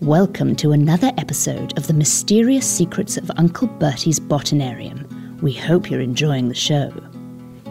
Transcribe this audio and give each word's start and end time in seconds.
Welcome 0.00 0.56
to 0.56 0.72
another 0.72 1.12
episode 1.18 1.78
of 1.78 1.86
the 1.86 1.92
Mysterious 1.92 2.68
Secrets 2.68 3.16
of 3.16 3.30
Uncle 3.36 3.68
Bertie's 3.68 4.18
Botanarium. 4.18 5.40
We 5.40 5.52
hope 5.52 5.88
you're 5.88 6.00
enjoying 6.00 6.48
the 6.48 6.54
show. 6.54 6.92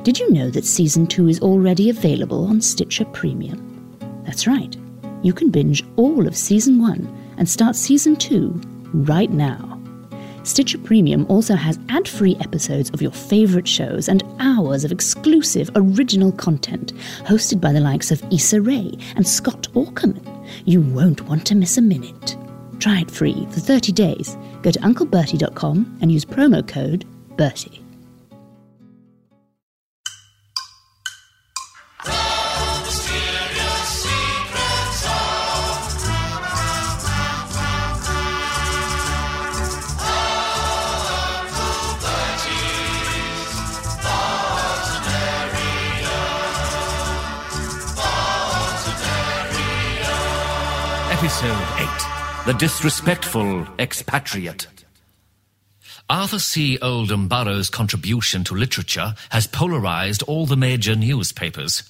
Did 0.04 0.18
you 0.18 0.32
know 0.32 0.50
that 0.52 0.64
season 0.64 1.06
2 1.06 1.28
is 1.28 1.42
already 1.42 1.90
available 1.90 2.46
on 2.46 2.62
Stitcher 2.62 3.04
Premium? 3.04 3.98
That's 4.24 4.48
right. 4.48 4.74
You 5.22 5.34
can 5.34 5.50
binge 5.50 5.84
all 5.98 6.26
of 6.26 6.36
season 6.38 6.80
1 6.80 7.36
and 7.38 7.48
start 7.48 7.76
season 7.76 8.16
2 8.16 8.50
right 8.94 9.30
now. 9.30 9.78
Stitcher 10.44 10.78
Premium 10.78 11.26
also 11.28 11.56
has 11.56 11.78
ad 11.90 12.08
free 12.08 12.38
episodes 12.40 12.90
of 12.92 13.02
your 13.02 13.12
favourite 13.12 13.68
shows 13.68 14.08
and 14.08 14.24
hours 14.40 14.86
of 14.86 14.94
exclusive 14.94 15.70
original 15.76 16.32
content 16.32 16.94
hosted 17.26 17.60
by 17.60 17.74
the 17.74 17.82
likes 17.82 18.12
of 18.12 18.24
Issa 18.32 18.62
Rae 18.62 18.98
and 19.18 19.28
Scott 19.28 19.68
Aukerman. 19.74 20.33
You 20.66 20.82
won't 20.82 21.28
want 21.28 21.46
to 21.48 21.56
miss 21.56 21.78
a 21.78 21.82
minute. 21.82 22.38
Try 22.80 23.02
it 23.02 23.12
free 23.12 23.48
for 23.52 23.60
30 23.60 23.92
days. 23.92 24.38
Go 24.62 24.72
to 24.72 24.80
unclebertie.com 24.80 26.00
and 26.02 26.12
use 26.12 26.26
promo 26.26 26.68
code 26.68 27.06
BERTIE. 27.38 27.83
Episode 51.34 52.46
8 52.46 52.46
The 52.46 52.54
Disrespectful 52.60 53.68
Expatriate. 53.80 54.68
Arthur 56.08 56.38
C. 56.38 56.78
Oldham 56.78 57.28
Burroughs' 57.28 57.72
contribution 57.72 58.44
to 58.44 58.54
literature 58.54 59.16
has 59.32 59.48
polarized 59.48 60.22
all 60.28 60.46
the 60.46 60.56
major 60.56 60.96
newspapers. 60.96 61.90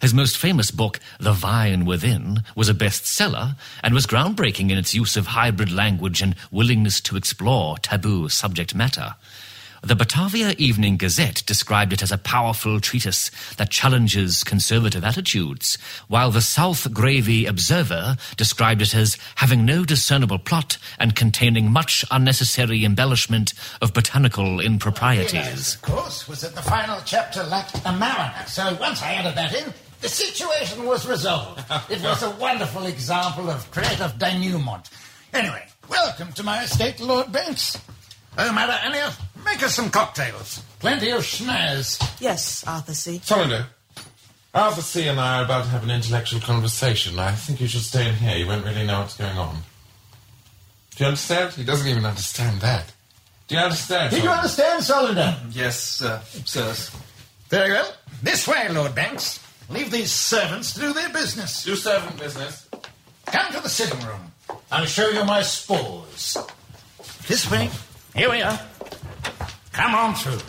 His 0.00 0.14
most 0.14 0.36
famous 0.36 0.70
book, 0.70 1.00
The 1.18 1.32
Vine 1.32 1.84
Within, 1.84 2.44
was 2.54 2.68
a 2.68 2.74
bestseller 2.74 3.56
and 3.82 3.92
was 3.92 4.06
groundbreaking 4.06 4.70
in 4.70 4.78
its 4.78 4.94
use 4.94 5.16
of 5.16 5.26
hybrid 5.26 5.72
language 5.72 6.22
and 6.22 6.36
willingness 6.52 7.00
to 7.00 7.16
explore 7.16 7.78
taboo 7.78 8.28
subject 8.28 8.72
matter. 8.72 9.16
The 9.86 9.94
Batavia 9.94 10.52
Evening 10.58 10.96
Gazette 10.96 11.44
described 11.46 11.92
it 11.92 12.02
as 12.02 12.10
a 12.10 12.18
powerful 12.18 12.80
treatise 12.80 13.30
that 13.56 13.70
challenges 13.70 14.42
conservative 14.42 15.04
attitudes, 15.04 15.78
while 16.08 16.32
the 16.32 16.40
South 16.40 16.92
Gravy 16.92 17.46
Observer 17.46 18.16
described 18.36 18.82
it 18.82 18.96
as 18.96 19.16
having 19.36 19.64
no 19.64 19.84
discernible 19.84 20.40
plot 20.40 20.76
and 20.98 21.14
containing 21.14 21.70
much 21.70 22.04
unnecessary 22.10 22.84
embellishment 22.84 23.54
of 23.80 23.94
botanical 23.94 24.58
improprieties. 24.58 25.76
Of 25.76 25.82
course, 25.82 26.26
was 26.26 26.40
that 26.40 26.56
the 26.56 26.62
final 26.62 27.00
chapter 27.04 27.44
lacked 27.44 27.80
a 27.84 27.92
mariner. 27.92 28.44
So 28.48 28.76
once 28.80 29.00
I 29.02 29.12
added 29.12 29.36
that 29.36 29.54
in, 29.54 29.72
the 30.00 30.08
situation 30.08 30.84
was 30.84 31.06
resolved. 31.06 31.62
It 31.88 32.02
was 32.02 32.24
a 32.24 32.30
wonderful 32.30 32.86
example 32.86 33.48
of 33.48 33.70
creative 33.70 34.18
denouement. 34.18 34.90
Anyway, 35.32 35.64
welcome 35.88 36.32
to 36.32 36.42
my 36.42 36.64
estate, 36.64 36.98
Lord 36.98 37.30
Banks. 37.30 37.78
Oh, 38.36 38.52
Mother 38.52 38.78
Anya, 38.84 39.12
make 39.46 39.62
us 39.62 39.74
some 39.74 39.90
cocktails. 39.90 40.62
Plenty 40.80 41.10
of 41.10 41.22
schnaz. 41.22 41.98
Yes, 42.20 42.64
Arthur 42.66 42.94
C. 42.94 43.20
Solander, 43.24 43.66
Arthur 44.52 44.82
C. 44.82 45.08
and 45.08 45.18
I 45.18 45.38
are 45.40 45.44
about 45.44 45.64
to 45.64 45.70
have 45.70 45.84
an 45.84 45.90
intellectual 45.90 46.40
conversation. 46.40 47.18
I 47.18 47.32
think 47.32 47.60
you 47.60 47.66
should 47.66 47.82
stay 47.82 48.08
in 48.08 48.14
here. 48.14 48.36
You 48.36 48.46
won't 48.46 48.64
really 48.64 48.86
know 48.86 49.00
what's 49.00 49.16
going 49.16 49.38
on. 49.38 49.56
Do 50.96 51.04
you 51.04 51.08
understand? 51.08 51.52
He 51.54 51.64
doesn't 51.64 51.88
even 51.88 52.04
understand 52.04 52.60
that. 52.60 52.92
Do 53.48 53.54
you 53.54 53.60
understand? 53.60 54.10
Did 54.10 54.24
you 54.24 54.30
understand, 54.30 54.82
Solander? 54.82 55.36
Yes, 55.50 56.02
uh, 56.02 56.20
sirs. 56.44 56.90
Very 57.48 57.72
well. 57.72 57.92
This 58.22 58.48
way, 58.48 58.68
Lord 58.70 58.94
Banks. 58.94 59.40
Leave 59.68 59.90
these 59.90 60.12
servants 60.12 60.74
to 60.74 60.80
do 60.80 60.92
their 60.92 61.10
business. 61.10 61.64
Do 61.64 61.76
servant 61.76 62.18
business. 62.18 62.68
Come 63.26 63.52
to 63.52 63.60
the 63.60 63.68
sitting 63.68 64.00
room. 64.06 64.32
I'll 64.70 64.86
show 64.86 65.08
you 65.08 65.24
my 65.24 65.42
spores. 65.42 66.36
This 67.26 67.50
way. 67.50 67.68
Here 68.14 68.30
we 68.30 68.42
are. 68.42 68.58
Come 69.76 69.94
on 69.94 70.14
through. 70.14 70.40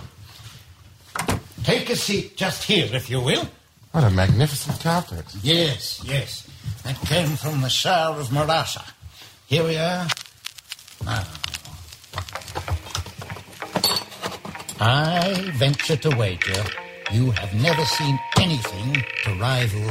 Take 1.65 1.89
a 1.89 1.97
seat 1.97 2.37
just 2.37 2.63
here, 2.63 2.87
if 2.93 3.09
you 3.09 3.19
will. 3.19 3.45
What 3.91 4.05
a 4.05 4.09
magnificent 4.09 4.79
carpet. 4.79 5.25
Yes, 5.43 6.01
yes. 6.05 6.47
That 6.83 6.95
came 7.01 7.35
from 7.35 7.59
the 7.59 7.67
Shah 7.67 8.15
of 8.17 8.29
Marasha. 8.29 8.89
Here 9.47 9.65
we 9.65 9.75
are. 9.75 10.07
Now. 11.03 11.23
I 14.79 15.51
venture 15.55 15.97
to 15.97 16.15
wager 16.15 16.63
you 17.11 17.31
have 17.31 17.53
never 17.53 17.83
seen 17.83 18.17
anything 18.37 19.03
to 19.23 19.33
rival 19.35 19.89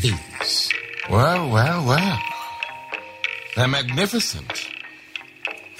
these. 0.00 0.70
Well, 1.08 1.48
well, 1.48 1.86
well. 1.86 2.18
They're 3.56 3.68
magnificent. 3.68 4.71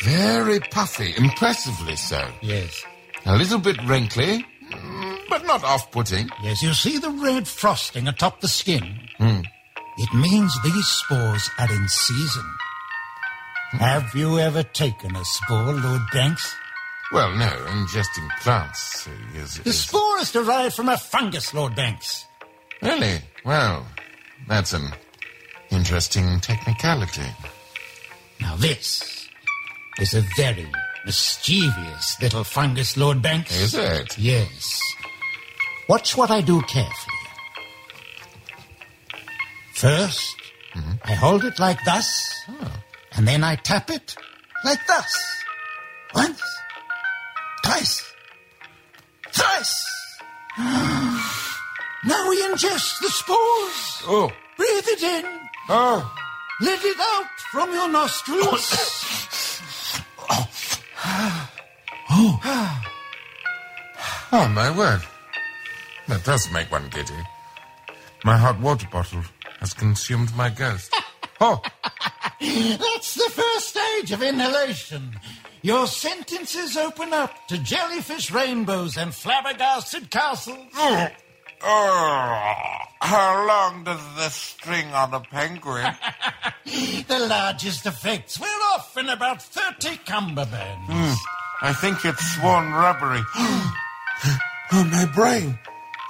Very 0.03 0.61
puffy, 0.61 1.15
impressively 1.17 1.97
so. 1.97 2.27
Yes. 2.41 2.85
A 3.25 3.37
little 3.37 3.59
bit 3.59 3.77
wrinkly, 3.85 4.45
mm, 4.71 5.19
but 5.29 5.47
not 5.47 5.63
off-putting. 5.63 6.29
Yes, 6.43 6.63
you 6.63 6.73
see 6.73 6.99
the 6.99 7.11
red 7.11 7.47
frosting 7.47 8.09
atop 8.09 8.41
the 8.41 8.49
skin? 8.49 8.99
It 9.99 10.15
means 10.15 10.53
these 10.65 10.87
spores 10.87 11.49
are 11.59 11.71
in 11.73 11.89
season. 11.89 12.45
Have 13.73 14.15
you 14.15 14.39
ever 14.39 14.63
taken 14.63 15.15
a 15.15 15.25
spore, 15.25 15.73
Lord 15.73 16.03
Banks? 16.13 16.53
Well, 17.13 17.35
no, 17.37 17.49
ingesting 17.69 18.29
plants 18.41 19.07
uh, 19.07 19.11
is... 19.39 19.55
The 19.59 19.69
is- 19.71 19.81
spore 19.81 20.19
is 20.19 20.33
derived 20.33 20.75
from 20.75 20.89
a 20.89 20.97
fungus, 20.99 21.55
Lord 21.55 21.77
Banks. 21.77 22.27
Really? 22.81 23.21
Well, 23.45 23.87
that's 24.49 24.73
an 24.73 24.89
interesting 25.71 26.41
technicality. 26.41 27.27
Now 28.41 28.57
this 28.57 29.22
is 29.99 30.15
a 30.15 30.21
very 30.37 30.67
mischievous 31.05 32.21
little 32.21 32.45
fungus, 32.45 32.97
Lord 32.97 33.23
Banks. 33.23 33.55
Is 33.61 33.75
it? 33.75 34.17
Yes. 34.19 34.81
Watch 35.89 36.17
what 36.17 36.31
I 36.31 36.41
do 36.41 36.61
carefully. 36.63 37.17
First, 39.75 40.37
mm-hmm. 40.75 40.93
I 41.05 41.15
hold 41.15 41.45
it 41.45 41.59
like 41.59 41.79
thus, 41.85 42.33
ah. 42.49 42.83
and 43.17 43.27
then 43.27 43.43
I 43.43 43.57
tap 43.57 43.91
it 43.91 44.15
like 44.65 44.79
thus. 44.87 45.43
Once, 46.15 46.41
twice, 47.65 48.05
thrice. 49.33 49.85
now 50.59 52.29
we 52.29 52.43
ingest 52.43 53.01
the 53.01 53.09
spores. 53.09 54.03
Oh, 54.07 54.31
Breathe 54.57 54.85
it 54.87 55.03
in. 55.03 55.25
oh, 55.69 56.15
Let 56.61 56.85
it 56.85 56.97
out 57.01 57.27
from 57.51 57.73
your 57.73 57.89
nostrils. 57.89 58.71
Oh, 58.73 59.02
Oh. 62.25 62.83
oh, 64.33 64.49
my 64.49 64.71
word. 64.77 65.01
That 66.07 66.23
does 66.25 66.51
make 66.53 66.71
one 66.71 66.89
giddy. 66.91 67.19
My 68.25 68.37
hot 68.37 68.61
water 68.61 68.87
bottle 68.93 69.23
has 69.59 69.75
consumed 69.75 70.35
my 70.37 70.51
ghost. 70.51 70.95
Oh, 71.45 71.61
That's 72.41 73.15
the 73.17 73.29
first 73.33 73.71
stage 73.71 74.13
of 74.13 74.23
inhalation. 74.23 75.19
Your 75.63 75.89
sentences 75.89 76.77
open 76.77 77.13
up 77.13 77.49
to 77.49 77.59
jellyfish 77.59 78.31
rainbows 78.31 78.97
and 78.97 79.13
flabbergasted 79.13 80.09
castles. 80.09 80.69
oh, 80.77 81.09
how 83.01 83.45
long 83.49 83.83
does 83.83 84.01
this 84.17 84.35
string 84.35 84.87
on 84.95 85.13
a 85.15 85.21
penguin? 85.21 85.93
The 87.09 87.27
largest 87.29 87.87
effects 87.87 88.39
wear 88.39 88.57
off 88.75 88.97
in 88.97 89.09
about 89.09 89.43
30 89.43 89.97
cummerbunds. 90.07 90.87
Hmm. 90.87 91.13
I 91.65 91.73
think 91.73 92.05
it's 92.05 92.35
sworn 92.35 92.73
rubbery. 92.73 93.23
oh, 93.37 94.89
my 94.91 95.07
brain. 95.15 95.57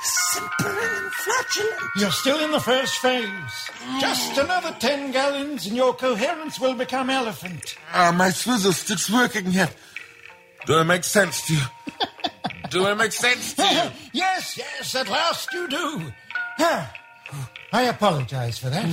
Simpering 0.01 0.79
and 0.79 1.13
flatulent. 1.13 1.91
You're 1.97 2.11
still 2.11 2.43
in 2.43 2.53
the 2.53 2.61
first 2.61 2.97
phase. 2.97 3.71
Just 4.01 4.39
another 4.39 4.75
10 4.79 5.13
gallons 5.13 5.67
and 5.67 5.77
your 5.77 5.93
coherence 5.93 6.59
will 6.59 6.73
become 6.73 7.11
elephant. 7.11 7.77
Ah, 7.93 8.15
my 8.17 8.31
swizzle 8.31 8.73
stick's 8.73 9.11
working 9.11 9.51
yet. 9.51 9.77
Do 10.65 10.79
I 10.79 10.85
make 10.85 11.05
sense 11.05 11.47
to 11.49 11.55
you? 11.55 11.63
Do 12.71 12.87
I 12.87 12.95
make 12.95 13.13
sense 13.13 13.53
to 13.53 13.63
you? 13.63 13.91
yes, 14.15 14.57
yes, 14.57 14.95
at 14.95 15.11
last 15.11 15.53
you 15.53 15.69
do. 15.69 16.01
Ah, 16.61 16.95
I 17.71 17.83
apologize 17.83 18.59
for 18.59 18.71
that. 18.71 18.89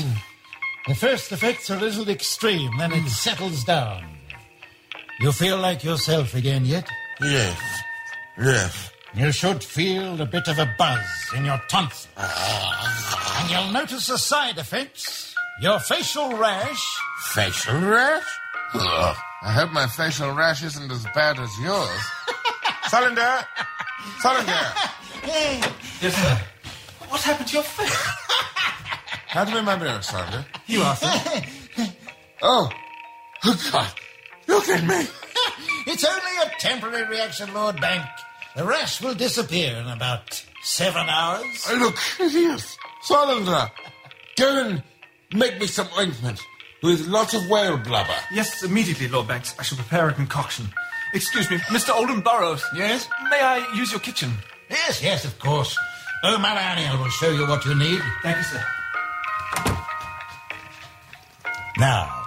The 0.88 0.96
first 0.96 1.32
effects 1.32 1.70
are 1.70 1.78
a 1.78 1.80
little 1.80 2.10
extreme, 2.10 2.72
then 2.78 2.92
it 2.92 3.08
settles 3.08 3.64
down. 3.64 4.19
You 5.20 5.32
feel 5.32 5.58
like 5.58 5.84
yourself 5.84 6.34
again 6.36 6.66
yet? 6.66 6.88
Yes. 7.22 7.60
Yes. 8.38 8.92
You 9.14 9.32
should 9.32 9.64
feel 9.64 10.22
a 10.22 10.26
bit 10.26 10.48
of 10.48 10.60
a 10.60 10.74
buzz 10.78 11.06
in 11.36 11.46
your 11.46 11.62
tonsils. 11.68 12.08
and 12.18 13.50
you'll 13.52 13.72
notice 13.74 14.08
the 14.08 14.18
side 14.18 14.58
effects. 14.58 15.34
your 15.62 15.80
facial 15.80 16.32
rash. 16.38 16.86
Facial 17.34 17.80
rash? 17.82 18.24
Ugh. 18.76 19.16
I 19.42 19.52
hope 19.54 19.72
my 19.72 19.88
facial 19.88 20.32
rash 20.32 20.64
isn't 20.64 20.92
as 20.92 21.04
bad 21.16 21.40
as 21.40 21.50
yours. 21.60 22.00
Solander! 22.90 23.46
Solander! 24.20 24.68
Yes, 26.02 26.16
sir. 26.16 26.42
What 27.10 27.22
happened 27.22 27.48
to 27.50 27.54
your 27.56 27.64
face? 27.64 28.08
Hand 29.28 29.54
me 29.54 29.62
my 29.62 29.76
mirror, 29.76 30.02
Solander. 30.02 30.46
You, 30.66 30.82
Arthur. 30.82 31.46
Oh! 32.42 32.70
Oh, 33.44 33.70
God! 33.74 33.92
Look 34.50 34.68
at 34.70 34.84
me! 34.86 35.08
It's 35.88 36.04
only 36.04 36.36
a 36.46 36.50
temporary 36.60 37.08
reaction, 37.08 37.52
Lord 37.54 37.82
Bank. 37.82 38.06
The 38.56 38.64
rash 38.64 39.02
will 39.02 39.16
disappear 39.16 39.76
in 39.78 39.88
about 39.88 40.46
seven 40.62 41.10
hours. 41.10 41.66
I 41.68 41.80
look 41.80 41.98
hideous. 42.18 42.78
Solander! 43.02 43.72
Go 44.38 44.66
and 44.66 44.84
make 45.34 45.60
me 45.60 45.66
some 45.66 45.88
ointment 45.98 46.40
with 46.84 47.08
lots 47.08 47.34
of 47.34 47.50
whale 47.50 47.78
blubber. 47.78 48.14
yes, 48.32 48.62
immediately, 48.64 49.08
Lord 49.08 49.28
Banks. 49.30 49.56
I 49.58 49.64
shall 49.64 49.78
prepare 49.80 50.10
a 50.10 50.14
concoction. 50.14 50.68
Excuse 51.14 51.50
me, 51.50 51.58
Mr. 51.74 51.96
Oldham 51.96 52.22
Burroughs. 52.22 52.64
Yes? 52.76 53.08
May 53.32 53.42
I 53.42 53.58
use 53.74 53.90
your 53.92 54.02
kitchen? 54.02 54.32
Yes, 54.70 55.02
yes, 55.02 55.26
of 55.26 55.40
course. 55.40 55.76
Oh, 56.24 56.38
Malaniel 56.40 57.00
will 57.00 57.10
show 57.10 57.32
you 57.32 57.48
what 57.48 57.66
you 57.66 57.74
need. 57.74 58.02
Thank 58.22 58.38
you, 58.38 58.44
sir. 58.44 58.64
Now, 61.78 62.19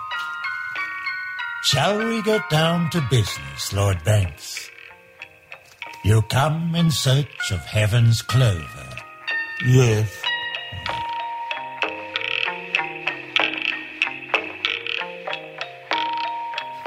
shall 1.63 1.99
we 1.99 2.23
get 2.23 2.49
down 2.51 2.91
to 2.91 3.01
business, 3.11 3.73
Lord 3.73 4.03
Banks? 4.05 4.71
You 6.05 6.23
come 6.23 6.75
in 6.75 6.91
search 6.91 7.53
of 7.53 7.61
heaven's 7.61 8.23
clover. 8.23 8.97
Yes. 9.65 10.11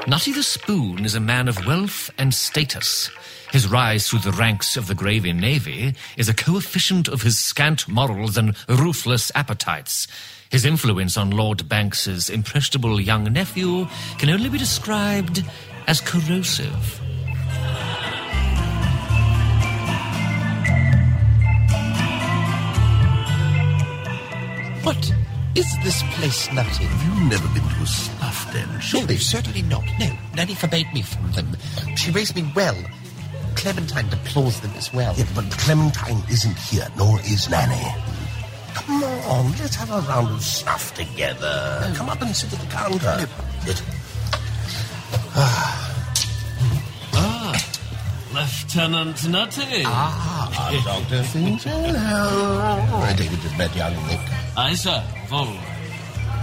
Nutty 0.08 0.30
the 0.30 0.44
Spoon 0.44 1.04
is 1.04 1.16
a 1.16 1.20
man 1.20 1.48
of 1.48 1.66
wealth 1.66 2.10
and 2.16 2.32
status. 2.32 3.10
His 3.50 3.66
rise 3.66 4.08
through 4.08 4.20
the 4.20 4.30
ranks 4.30 4.76
of 4.76 4.86
the 4.86 4.94
Gravy 4.94 5.32
Navy 5.32 5.96
is 6.16 6.28
a 6.28 6.34
coefficient 6.34 7.08
of 7.08 7.22
his 7.22 7.40
scant 7.40 7.88
morals 7.88 8.36
and 8.36 8.54
ruthless 8.68 9.32
appetites. 9.34 10.06
His 10.48 10.64
influence 10.64 11.16
on 11.16 11.32
Lord 11.32 11.68
Banks's 11.68 12.30
impressionable 12.30 13.00
young 13.00 13.24
nephew 13.32 13.88
can 14.16 14.30
only 14.30 14.48
be 14.48 14.58
described 14.58 15.44
as 15.88 16.00
corrosive. 16.00 17.00
What 24.84 25.12
is 25.56 25.76
this 25.82 26.02
place, 26.14 26.52
Nutty? 26.52 26.84
Have 26.84 27.02
you 27.02 27.28
never 27.28 27.48
been 27.48 27.62
to 27.62 27.82
a 27.82 27.86
snuff 27.86 28.52
den? 28.52 28.80
Surely, 28.80 29.14
no, 29.14 29.20
certainly 29.20 29.62
not. 29.62 29.84
No, 29.98 30.12
Nanny 30.34 30.54
forbade 30.54 30.92
me 30.92 31.02
from 31.02 31.32
them. 31.32 31.56
She 31.96 32.10
raised 32.10 32.36
me 32.36 32.44
well. 32.54 32.76
Clementine 33.54 34.08
deplores 34.10 34.60
them 34.60 34.72
as 34.76 34.92
well. 34.92 35.14
Yeah, 35.16 35.24
but 35.34 35.50
Clementine 35.50 36.22
isn't 36.30 36.58
here, 36.58 36.86
nor 36.98 37.18
is 37.20 37.48
Nanny. 37.48 37.82
Come 38.74 39.02
on, 39.02 39.50
let's 39.58 39.76
have 39.76 39.90
a 39.90 40.00
round 40.06 40.34
of 40.34 40.42
snuff 40.42 40.94
together. 40.94 41.92
Come 41.96 42.10
up 42.10 42.20
and 42.20 42.36
sit 42.36 42.52
at 42.52 42.60
the 42.60 42.66
counter. 42.66 43.26
Yes. 43.66 43.82
Lieutenant 48.34 49.28
Nutty. 49.30 49.82
Ah, 49.86 50.70
Dr. 50.84 51.22
Finch, 51.22 51.64
hello. 51.64 53.14
David 53.16 53.40
just 53.40 53.56
met 53.56 53.74
young 53.74 53.96
Nick. 54.06 54.35
Aye, 54.58 54.74
sir. 54.74 55.02
Full. 55.28 55.52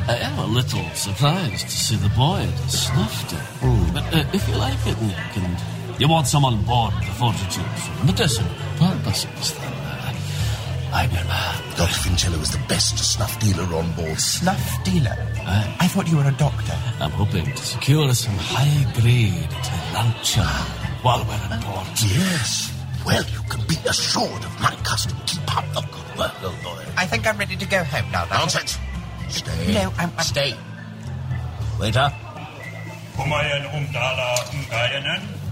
I 0.08 0.18
am 0.22 0.38
a 0.38 0.46
little 0.46 0.84
surprised 0.94 1.66
to 1.66 1.72
see 1.72 1.96
the 1.96 2.10
boy 2.10 2.42
at 2.42 2.66
a 2.66 2.70
snuff 2.70 3.30
den. 3.30 3.94
But 3.94 4.04
uh, 4.14 4.24
if 4.34 4.48
you 4.48 4.56
like 4.56 4.78
it, 4.86 5.02
Nick, 5.02 5.38
and 5.38 6.00
you 6.00 6.08
want 6.08 6.28
some 6.28 6.46
on 6.46 6.64
board 6.64 6.94
the 7.00 7.12
Fortitude 7.18 7.66
for 7.66 8.06
medicinal 8.06 8.52
purposes, 8.78 9.58
then 9.58 9.74
uh, 9.74 10.14
I'm 10.94 11.10
your 11.10 11.24
man. 11.24 11.56
Dr. 11.76 12.00
Fincello 12.06 12.40
is 12.40 12.52
the 12.52 12.62
best 12.70 13.00
snuff 13.00 13.40
dealer 13.40 13.64
on 13.76 13.92
board. 13.94 14.20
Snuff 14.20 14.84
dealer. 14.84 15.18
I 15.80 15.88
thought 15.88 16.08
you 16.08 16.18
were 16.18 16.28
a 16.28 16.38
doctor. 16.38 16.78
I'm 17.00 17.12
hoping 17.12 17.46
to 17.46 17.58
secure 17.58 18.14
some 18.14 18.36
high-grade 18.38 19.50
Tarantia 19.66 20.46
while 21.02 21.26
we're 21.26 21.34
on 21.50 21.62
board. 21.64 21.88
Yes. 21.98 22.70
Well, 23.06 23.24
you 23.24 23.42
can 23.50 23.66
be 23.68 23.76
assured 23.90 24.44
of 24.46 24.62
my 24.62 24.76
custom. 24.84 25.18
Keep 25.26 25.58
up 25.58 25.66
the 25.74 26.03
good 26.14 26.20
work, 26.20 26.44
old 26.44 26.64
boy. 26.64 26.84
I 26.98 27.06
think 27.06 27.28
I'm 27.28 27.38
ready 27.38 27.56
to 27.56 27.66
go 27.66 27.84
home 27.84 28.12
now, 28.12 28.26
Nutty. 28.26 28.38
Nonsense. 28.40 28.78
Stay. 29.30 29.74
No, 29.74 29.82
I'm- 29.98 30.12
I'm- 30.18 30.26
Stay. 30.26 30.56
Waiter. 31.80 32.12
Kumayan. 33.16 33.64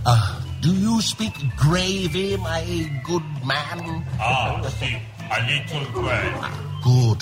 Uh, 0.06 0.42
do 0.62 0.74
you 0.74 1.02
speak 1.02 1.34
gravy, 1.58 2.38
my 2.38 2.64
good 3.04 3.24
man? 3.46 4.06
Ah, 4.20 4.62
see, 4.80 4.98
a 5.30 5.40
little 5.46 6.02
well. 6.04 6.52
Good. 6.84 7.22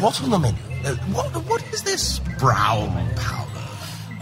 What 0.00 0.20
on 0.22 0.30
the 0.30 0.38
menu? 0.38 0.58
Uh, 0.84 0.94
what, 1.12 1.26
what 1.46 1.62
is 1.74 1.82
this 1.82 2.20
brown 2.38 2.90
powder? 3.16 3.66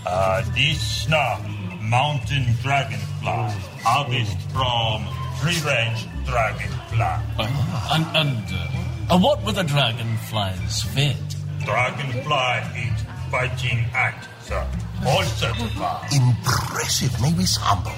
Uh, 0.06 0.42
this 0.54 0.80
snuff, 1.04 1.44
mountain 1.80 2.46
dragonfly, 2.62 3.52
harvest 3.84 4.38
from 4.52 5.04
free-range 5.40 6.06
dragonfly. 6.24 7.22
And, 7.38 8.06
and 8.16 8.44
uh, 8.52 9.14
uh, 9.14 9.18
what 9.18 9.42
were 9.44 9.52
the 9.52 9.62
dragonflies 9.64 10.82
fed? 10.94 11.16
Dragonfly 11.64 12.82
eat 12.82 12.98
fighting 13.30 13.84
act, 13.94 14.28
sir. 14.42 14.66
All 15.06 15.22
certified. 15.22 16.12
Impressive. 16.12 17.20
May 17.20 17.32
we 17.34 17.44
sample? 17.44 17.92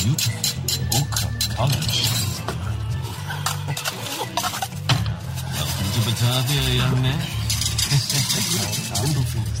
Beautiful 0.00 0.82
ochre 0.96 1.30
colors. 1.54 2.40
Welcome 5.52 5.88
to 5.92 6.00
Batavia, 6.06 6.62
young 6.76 7.02
man. 7.02 7.20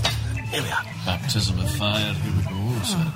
Here 0.50 0.62
we 0.62 0.68
are. 0.70 0.84
Baptism 1.06 1.58
of 1.60 1.70
fire, 1.76 2.12
here 2.12 2.32
we 2.36 2.42
go, 2.42 2.82
sir. 2.82 3.12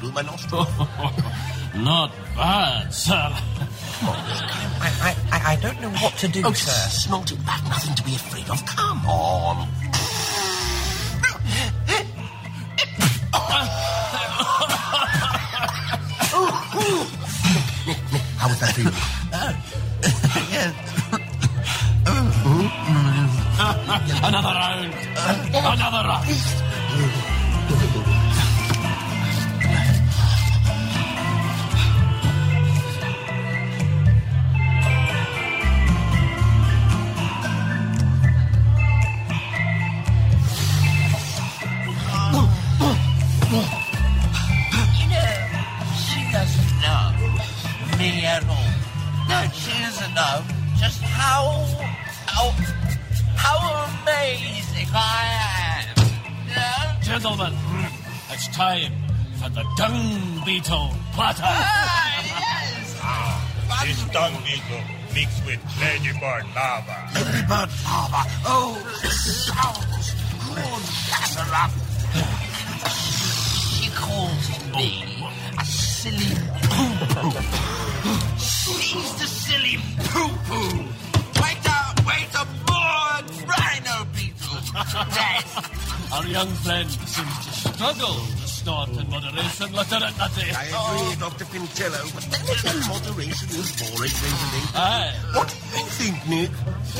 Do 0.00 0.10
my 0.12 0.22
nostril. 0.22 0.66
Not 1.76 2.10
bad, 2.36 2.92
sir. 2.92 3.14
I, 3.14 4.90
I, 5.00 5.16
I, 5.30 5.52
I 5.52 5.56
don't 5.56 5.80
know 5.80 5.90
what 5.90 6.16
to 6.18 6.28
do, 6.28 6.42
Oh, 6.44 6.52
sir. 6.52 6.70
snort 6.90 7.30
it 7.32 7.44
back. 7.46 7.62
Nothing 7.64 7.94
to 7.94 8.02
be 8.02 8.14
afraid 8.16 8.50
of. 8.50 8.64
Come 8.66 9.06
on. 9.06 9.68
How 18.42 18.48
was 18.48 18.58
that 18.58 18.74
for 18.74 18.80
you? 18.80 18.90
Another 24.26 24.48
round. 24.48 24.92
Another 25.54 26.08
round. 26.08 26.71
Gentlemen, 57.22 57.54
it's 58.30 58.48
time 58.48 58.92
for 59.40 59.48
the 59.50 59.62
dung 59.76 60.42
beetle 60.44 60.90
platter. 61.12 61.44
Ah, 61.44 62.18
yes. 63.78 63.86
This 63.86 64.02
dung 64.12 64.34
beetle 64.42 64.82
mixed 65.14 65.46
with 65.46 65.60
ladybird 65.80 66.46
lava. 66.52 67.10
Ladybird 67.14 67.70
lava. 67.86 68.22
Oh, 68.44 68.74
sounds 69.06 70.14
good. 70.50 70.82
Gather 71.06 71.46
up. 71.62 71.70
She 72.90 73.86
calls 73.94 74.46
me 74.74 74.90
a 75.60 75.64
silly 75.64 76.34
poo-poo. 76.74 77.30
She's 78.36 79.12
the 79.14 79.26
Our 86.12 86.26
young 86.26 86.48
friend 86.60 86.90
seems 86.90 87.36
to 87.46 87.52
struggle 87.72 88.14
to 88.14 88.46
snort 88.46 88.88
in 88.90 89.08
moderation, 89.08 89.72
Lieutenant 89.72 90.16
Nutty. 90.18 90.50
I 90.52 90.64
agree, 90.68 91.16
Dr. 91.18 91.44
Fincello, 91.46 92.02
but 92.14 92.24
then 92.28 92.44
again, 92.52 92.78
moderation 92.86 93.48
is 93.56 93.72
boring, 93.80 94.12
don't 94.12 94.38
you 94.42 94.48
think? 94.52 94.76
Aye. 94.76 95.14
What 95.32 95.48
do 95.48 95.56
you 95.56 95.84
think, 95.96 96.16
Nick? 96.28 96.50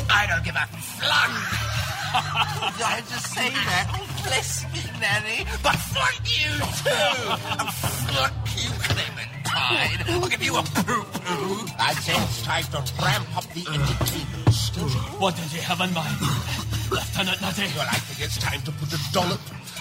I 0.09 0.26
don't 0.26 0.45
give 0.45 0.57
a 0.57 0.64
flunk. 0.97 1.35
I 2.14 3.00
had 3.00 3.04
to 3.04 3.19
say 3.21 3.49
that. 3.52 3.85
Oh, 3.92 4.00
bless 4.25 4.64
me, 4.73 4.81
Nanny. 5.00 5.45
But 5.62 5.76
fuck 5.92 6.16
you, 6.25 6.52
too. 6.81 7.12
flunk 8.09 8.49
you, 8.57 8.71
Clementine. 8.81 10.00
I'll 10.09 10.28
give 10.28 10.42
you 10.42 10.57
a 10.57 10.62
poo-poo. 10.62 11.69
I 11.78 11.92
say 12.00 12.16
it's 12.16 12.42
time 12.42 12.64
to 12.73 12.81
ramp 13.04 13.37
up 13.37 13.45
the 13.52 13.64
entertainment. 13.69 15.21
What 15.21 15.37
did 15.37 15.52
you 15.52 15.61
have 15.61 15.81
in 15.83 15.92
mind, 15.92 16.16
Lieutenant 16.93 17.41
Nutty? 17.41 17.63
Well, 17.77 17.87
I 17.91 17.97
think 17.97 18.21
it's 18.27 18.37
time 18.39 18.61
to 18.63 18.73
put 18.73 18.93
a 18.93 18.99
dollop 19.13 19.41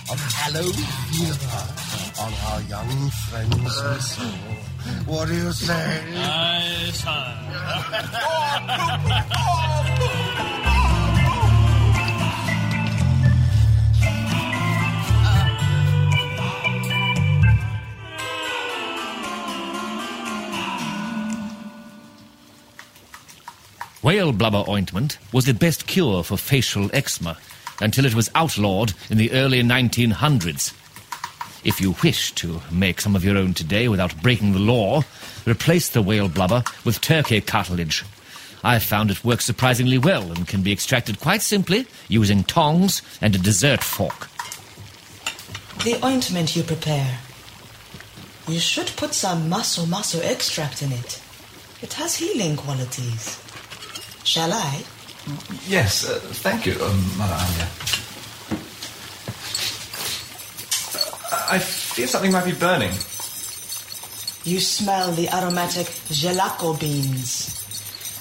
of 0.10 0.20
aloe 0.46 0.72
vera 0.72 1.63
on 2.24 2.34
our 2.50 2.62
young 2.72 3.10
friend's 3.27 3.82
whistle. 3.84 4.32
What 5.06 5.27
do 5.27 5.34
you 5.36 5.51
say? 5.51 6.01
Aye, 6.15 6.91
sir. 6.94 7.38
Whale 24.03 24.31
blubber 24.31 24.63
ointment 24.67 25.20
was 25.31 25.46
the 25.46 25.53
best 25.53 25.86
cure 25.86 26.24
for 26.24 26.36
facial 26.36 26.89
eczema 26.91 27.38
until 27.81 28.05
it 28.05 28.15
was 28.15 28.31
outlawed 28.34 28.93
in 29.12 29.17
the 29.20 29.31
early 29.31 29.62
1900s. 29.62 30.74
If 31.63 31.79
you 31.79 31.96
wish 32.03 32.31
to 32.34 32.62
make 32.72 33.00
some 33.00 33.15
of 33.15 33.24
your 33.24 33.38
own 33.38 33.53
today 33.53 33.88
without 33.88 34.20
breaking 34.24 34.53
the 34.53 34.60
law, 34.60 35.03
replace 35.46 35.89
the 35.89 36.01
whale 36.01 36.29
blubber 36.29 36.63
with 36.84 37.01
turkey 37.01 37.41
cartilage. 37.41 38.03
I've 38.63 38.81
found 38.81 39.12
it 39.12 39.24
works 39.24 39.46
surprisingly 39.46 40.00
well 40.00 40.31
and 40.31 40.48
can 40.48 40.63
be 40.63 40.72
extracted 40.72 41.20
quite 41.20 41.43
simply 41.43 41.86
using 42.08 42.43
tongs 42.43 43.03
and 43.22 43.36
a 43.36 43.39
dessert 43.39 43.84
fork. 43.84 44.29
The 45.84 46.03
ointment 46.03 46.55
you 46.55 46.63
prepare. 46.63 47.20
You 48.48 48.60
should 48.60 48.91
put 48.98 49.13
some 49.13 49.48
maso 49.48 49.86
maso 49.86 50.20
extract 50.22 50.81
in 50.81 50.91
it. 50.91 51.22
It 51.84 51.93
has 51.93 52.15
healing 52.15 52.55
qualities. 52.55 53.39
Shall 54.24 54.51
I? 54.54 54.84
Yes, 55.68 56.10
uh, 56.10 56.20
thank 56.42 56.66
you, 56.66 56.74
um, 56.84 57.18
Mother 57.18 57.34
Anya. 57.34 57.68
I 61.50 61.60
fear 61.60 62.08
something 62.08 62.32
might 62.32 62.46
be 62.46 62.54
burning. 62.54 62.92
You 64.44 64.60
smell 64.60 65.12
the 65.12 65.30
aromatic 65.30 65.88
gelaco 66.10 66.80
beans. 66.80 67.58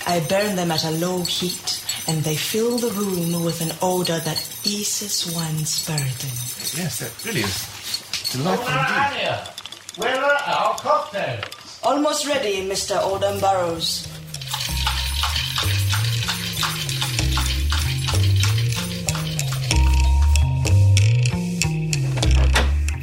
I 0.07 0.21
burn 0.21 0.57
them 0.57 0.71
at 0.71 0.85
a 0.85 0.91
low 0.91 1.23
heat, 1.23 1.85
and 2.09 2.23
they 2.25 2.37
fill 2.37 2.79
the 2.79 2.91
room 2.91 3.45
with 3.45 3.61
an 3.61 3.73
odor 3.81 4.19
that 4.21 4.39
eases 4.65 5.33
one's 5.35 5.87
burden. 5.87 6.35
Yes, 6.77 6.99
that 7.01 7.13
really 7.25 7.41
is 7.41 8.33
delightful 8.33 8.69
indeed. 8.69 8.99
Anya, 8.99 9.49
where 9.97 10.17
are 10.17 10.43
our 10.47 10.75
cocktails? 10.79 11.81
Almost 11.83 12.27
ready, 12.27 12.69
Mr. 12.69 13.01
Oldham 13.01 13.41
Burroughs. 13.41 14.07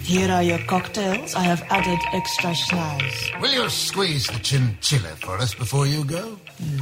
Here 0.08 0.32
are 0.32 0.42
your 0.42 0.60
cocktails. 0.60 1.36
I 1.36 1.42
have 1.42 1.62
added 1.70 2.00
extra 2.14 2.52
schnauz. 2.52 3.42
Will 3.42 3.52
you 3.52 3.68
squeeze 3.68 4.26
the 4.28 4.40
chinchilla 4.40 5.10
for 5.20 5.38
us 5.38 5.54
before 5.54 5.86
you 5.86 6.06
go? 6.06 6.40
Hmm. 6.64 6.80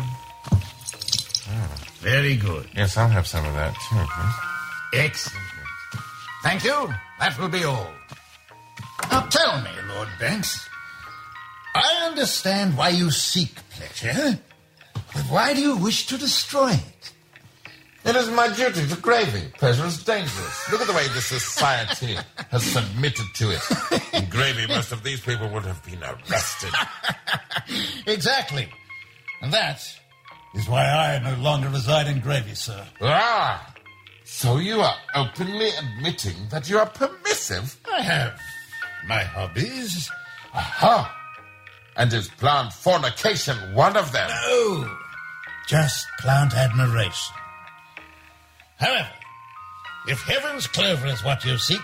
Ah, 1.49 1.75
very 2.01 2.35
good. 2.35 2.69
Yes, 2.75 2.95
I'll 2.97 3.09
have 3.09 3.25
some 3.25 3.43
of 3.43 3.55
that 3.55 3.73
too, 3.89 3.95
please. 3.97 5.01
Excellent. 5.05 5.41
Thank 6.43 6.63
you. 6.65 6.93
That 7.19 7.35
will 7.39 7.49
be 7.49 7.63
all. 7.63 7.89
Now 9.09 9.21
tell 9.21 9.59
me, 9.59 9.71
Lord 9.89 10.09
Banks. 10.19 10.69
I 11.73 12.05
understand 12.05 12.77
why 12.77 12.89
you 12.89 13.09
seek 13.09 13.55
pleasure, 13.71 14.37
but 14.93 15.23
why 15.33 15.55
do 15.55 15.61
you 15.61 15.77
wish 15.77 16.05
to 16.07 16.17
destroy 16.19 16.73
it? 16.73 17.11
It 18.05 18.15
is 18.15 18.29
my 18.29 18.47
duty 18.53 18.87
to 18.87 19.01
gravy. 19.01 19.41
Pleasure 19.57 19.85
is 19.85 20.03
dangerous. 20.03 20.71
Look 20.71 20.81
at 20.81 20.87
the 20.87 20.93
way 20.93 21.07
the 21.07 21.21
society 21.21 22.15
has 22.51 22.63
submitted 22.63 23.25
to 23.35 23.49
it. 23.49 24.13
In 24.13 24.29
gravy, 24.29 24.67
most 24.67 24.91
of 24.91 25.01
these 25.01 25.19
people 25.21 25.49
would 25.49 25.63
have 25.65 25.83
been 25.83 26.03
arrested. 26.03 26.69
Exactly. 28.07 28.69
And 29.41 29.51
that 29.51 29.81
is 30.53 30.69
why 30.69 30.85
I 30.85 31.17
no 31.19 31.35
longer 31.41 31.69
reside 31.69 32.07
in 32.07 32.19
Gravy, 32.19 32.53
sir. 32.53 32.85
Ah! 33.01 33.73
So 34.23 34.57
you 34.57 34.81
are 34.81 34.95
openly 35.15 35.69
admitting 35.69 36.35
that 36.51 36.69
you 36.69 36.77
are 36.77 36.85
permissive? 36.85 37.77
I 37.91 38.01
have 38.01 38.39
my 39.07 39.23
hobbies. 39.23 40.11
Aha! 40.53 41.11
And 41.97 42.13
is 42.13 42.27
plant 42.27 42.73
fornication 42.73 43.55
one 43.73 43.97
of 43.97 44.11
them? 44.11 44.29
No, 44.29 44.95
just 45.67 46.05
plant 46.19 46.53
admiration. 46.53 47.35
However, 48.85 49.09
if 50.07 50.21
heaven's 50.21 50.67
clover 50.67 51.07
is 51.07 51.23
what 51.23 51.43
you 51.43 51.57
seek, 51.57 51.81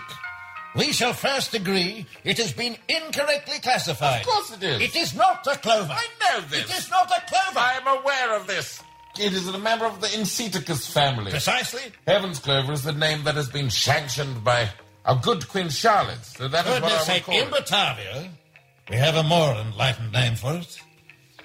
we 0.76 0.92
shall 0.92 1.12
first 1.12 1.52
agree 1.54 2.06
it 2.24 2.38
has 2.38 2.52
been 2.52 2.76
incorrectly 2.88 3.58
classified. 3.58 4.20
Of 4.20 4.26
course 4.26 4.52
it 4.52 4.62
is. 4.62 4.80
It 4.80 4.96
is 4.96 5.14
not 5.14 5.46
a 5.46 5.56
clover. 5.56 5.92
I 5.92 6.06
know 6.20 6.40
this. 6.42 6.70
It 6.70 6.78
is 6.78 6.90
not 6.90 7.10
a 7.10 7.20
clover. 7.26 7.58
I 7.58 7.72
am 7.74 7.98
aware 8.00 8.36
of 8.36 8.46
this. 8.46 8.82
It 9.18 9.34
is 9.34 9.46
a 9.48 9.58
member 9.58 9.84
of 9.84 10.00
the 10.00 10.06
Inceticus 10.06 10.90
family. 10.90 11.30
Precisely. 11.30 11.82
Heaven's 12.06 12.38
Clover 12.38 12.72
is 12.72 12.82
the 12.82 12.92
name 12.92 13.24
that 13.24 13.34
has 13.34 13.50
been 13.50 13.68
sanctioned 13.68 14.42
by 14.42 14.70
our 15.04 15.16
good 15.16 15.46
Queen 15.48 15.68
Charlotte. 15.68 16.24
So 16.24 16.48
that 16.48 16.64
is 16.64 16.72
what 16.72 16.76
I 16.76 16.80
Goodness 16.80 16.98
will 16.98 17.04
sake, 17.04 17.24
call 17.24 17.34
in 17.34 17.48
it. 17.48 17.50
Batavia, 17.50 18.30
we 18.88 18.96
have 18.96 19.16
a 19.16 19.22
more 19.22 19.54
enlightened 19.54 20.12
name 20.12 20.36
for 20.36 20.54
it. 20.54 20.78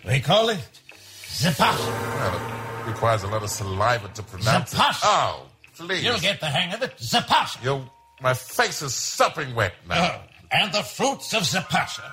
We 0.05 0.21
call 0.21 0.47
it 0.47 0.81
Zapata. 1.27 1.77
Well, 1.77 2.35
it 2.81 2.91
requires 2.91 3.23
a 3.23 3.27
lot 3.27 3.43
of 3.43 3.49
saliva 3.49 4.07
to 4.13 4.23
pronounce 4.23 4.73
it. 4.73 4.79
Oh, 5.03 5.46
please. 5.77 6.03
You'll 6.03 6.19
get 6.19 6.39
the 6.39 6.47
hang 6.47 6.73
of 6.73 6.81
it. 6.81 6.93
Zapata. 6.99 7.59
Your, 7.63 7.89
my 8.21 8.33
face 8.33 8.81
is 8.81 8.93
sopping 8.93 9.55
wet 9.55 9.73
now. 9.87 10.21
Oh, 10.21 10.21
and 10.51 10.73
the 10.73 10.83
fruits 10.83 11.33
of 11.33 11.45
Zapata 11.45 12.03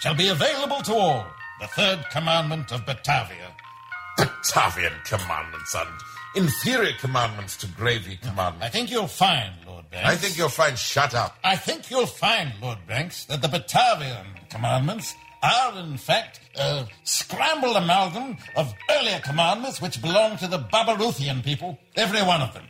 shall 0.00 0.14
be 0.14 0.28
available 0.28 0.82
to 0.82 0.94
all. 0.94 1.26
The 1.60 1.66
third 1.68 2.04
commandment 2.10 2.72
of 2.72 2.84
Batavia. 2.86 3.54
Batavian 4.18 4.92
commandments 5.04 5.74
and 5.74 5.88
inferior 6.34 6.92
commandments 6.98 7.56
to 7.58 7.66
gravy 7.68 8.16
commandments. 8.16 8.66
I 8.66 8.68
think 8.68 8.90
you'll 8.90 9.06
find, 9.06 9.54
Lord 9.66 9.88
Banks. 9.90 10.08
I 10.08 10.16
think 10.16 10.36
you'll 10.36 10.48
find 10.48 10.78
shut 10.78 11.14
up. 11.14 11.36
I 11.44 11.56
think 11.56 11.90
you'll 11.90 12.06
find, 12.06 12.52
Lord 12.60 12.78
Banks, 12.86 13.24
that 13.26 13.42
the 13.42 13.48
Batavian 13.48 14.48
commandments 14.50 15.14
are, 15.42 15.78
in 15.78 15.96
fact, 15.96 16.40
a 16.56 16.86
scrambled 17.04 17.76
amalgam 17.76 18.36
of 18.56 18.72
earlier 18.90 19.20
commandments 19.20 19.80
which 19.80 20.00
belong 20.00 20.36
to 20.38 20.46
the 20.46 20.58
Babaruthian 20.58 21.42
people, 21.42 21.78
every 21.96 22.22
one 22.22 22.40
of 22.42 22.54
them. 22.54 22.64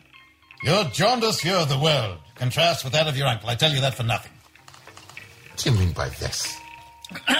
Your 0.62 0.84
jaundice 0.84 1.42
view 1.42 1.54
of 1.54 1.68
the 1.68 1.78
world 1.78 2.18
contrasts 2.36 2.84
with 2.84 2.92
that 2.92 3.08
of 3.08 3.16
your 3.16 3.26
uncle. 3.26 3.48
I 3.48 3.56
tell 3.56 3.72
you 3.72 3.80
that 3.80 3.94
for 3.94 4.04
nothing. 4.04 4.32
What 5.50 5.58
do 5.58 5.70
you 5.70 5.78
mean 5.78 5.92
by 5.92 6.08
this? 6.08 6.56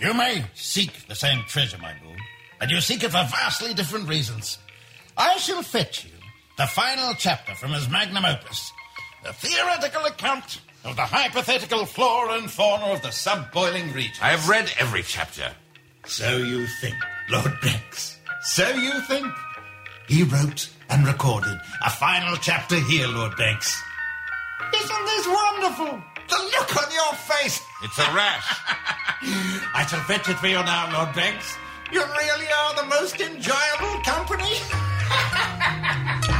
You 0.00 0.12
may 0.12 0.44
seek 0.54 1.06
the 1.06 1.14
same 1.14 1.44
treasure, 1.46 1.78
my 1.78 1.94
lord, 2.04 2.18
but 2.58 2.68
you 2.68 2.80
seek 2.80 3.04
it 3.04 3.10
for 3.10 3.24
vastly 3.30 3.74
different 3.74 4.08
reasons. 4.08 4.58
I 5.16 5.36
shall 5.36 5.62
fetch 5.62 6.04
you 6.04 6.10
the 6.58 6.66
final 6.66 7.14
chapter 7.14 7.54
from 7.54 7.70
his 7.70 7.88
magnum 7.88 8.24
opus, 8.24 8.72
the 9.22 9.32
theoretical 9.32 10.04
account 10.04 10.60
of 10.84 10.96
the 10.96 11.02
hypothetical 11.02 11.86
flora 11.86 12.34
and 12.38 12.50
fauna 12.50 12.92
of 12.92 13.02
the 13.02 13.12
sub-boiling 13.12 13.92
region. 13.92 14.16
I 14.20 14.30
have 14.30 14.48
read 14.48 14.70
every 14.78 15.02
chapter. 15.02 15.52
So 16.06 16.36
you 16.36 16.66
think, 16.80 16.96
Lord 17.30 17.54
Banks. 17.62 18.18
So 18.42 18.68
you 18.70 19.00
think. 19.02 19.26
He 20.06 20.22
wrote 20.24 20.68
and 20.90 21.06
recorded 21.06 21.58
a 21.84 21.90
final 21.90 22.36
chapter 22.36 22.76
here, 22.76 23.06
Lord 23.08 23.36
Banks. 23.36 23.80
Isn't 24.74 25.04
this 25.06 25.26
wonderful? 25.26 26.02
The 26.28 26.38
look 26.56 26.76
on 26.76 26.92
your 26.92 27.14
face. 27.14 27.60
It's 27.82 27.98
a 27.98 28.12
rash. 28.14 28.46
I 29.74 29.86
shall 29.88 30.00
fetch 30.00 30.28
it 30.28 30.38
for 30.38 30.46
you 30.46 30.62
now, 30.62 30.90
Lord 30.92 31.14
Banks. 31.14 31.56
You 31.92 32.00
really 32.02 32.46
are 32.46 32.74
the 32.76 32.86
most 32.88 33.20
enjoyable 33.20 34.00
company. 34.04 34.54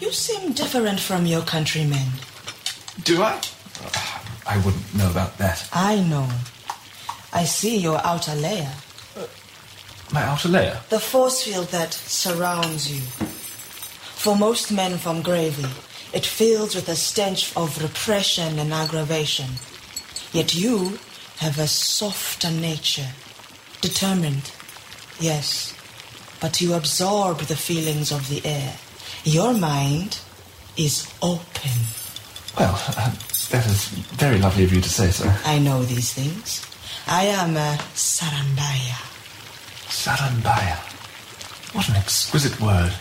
You 0.00 0.14
seem 0.14 0.52
different 0.54 0.98
from 0.98 1.24
your 1.24 1.42
countrymen. 1.42 2.08
Do 3.04 3.22
I? 3.22 3.40
I 4.44 4.56
wouldn't 4.64 4.94
know 4.96 5.08
about 5.08 5.38
that. 5.38 5.68
I 5.72 6.00
know. 6.00 6.28
I 7.32 7.44
see 7.44 7.76
your 7.76 8.04
outer 8.04 8.34
layer, 8.34 8.72
My 10.12 10.22
outer 10.22 10.48
layer. 10.48 10.80
the 10.88 10.98
force 10.98 11.42
field 11.44 11.68
that 11.68 11.92
surrounds 11.92 12.90
you. 12.92 13.00
For 13.00 14.36
most 14.36 14.72
men 14.72 14.98
from 14.98 15.22
Gravy, 15.22 15.68
it 16.12 16.26
fills 16.26 16.74
with 16.74 16.88
a 16.88 16.96
stench 16.96 17.56
of 17.56 17.80
repression 17.80 18.58
and 18.58 18.72
aggravation. 18.72 19.50
Yet 20.32 20.54
you 20.54 20.98
have 21.38 21.58
a 21.58 21.66
softer 21.68 22.50
nature, 22.50 23.08
determined, 23.80 24.50
yes, 25.18 25.74
but 26.40 26.60
you 26.60 26.74
absorb 26.74 27.38
the 27.38 27.56
feelings 27.56 28.10
of 28.12 28.28
the 28.28 28.44
air. 28.44 28.74
Your 29.24 29.54
mind 29.54 30.18
is 30.76 31.06
open. 31.22 31.70
Well, 32.58 32.74
uh, 32.96 33.14
that 33.50 33.66
is 33.66 33.88
very 34.18 34.38
lovely 34.38 34.64
of 34.64 34.72
you 34.72 34.80
to 34.80 34.88
say 34.88 35.10
so. 35.10 35.32
I 35.44 35.58
know 35.58 35.82
these 35.82 36.12
things. 36.12 36.66
I 37.06 37.24
am 37.26 37.56
a 37.56 37.78
Sarambaya. 37.94 39.09
Sarambaya. 39.90 40.78
What 41.74 41.88
an 41.88 41.96
exquisite 41.96 42.60
word. 42.60 42.92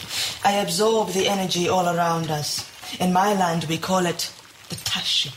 I 0.43 0.53
absorb 0.53 1.09
the 1.09 1.27
energy 1.27 1.69
all 1.69 1.87
around 1.87 2.29
us. 2.29 2.69
In 2.99 3.13
my 3.13 3.33
land, 3.33 3.65
we 3.65 3.77
call 3.77 4.05
it 4.05 4.31
the 4.69 4.75
Tashi. 4.75 5.31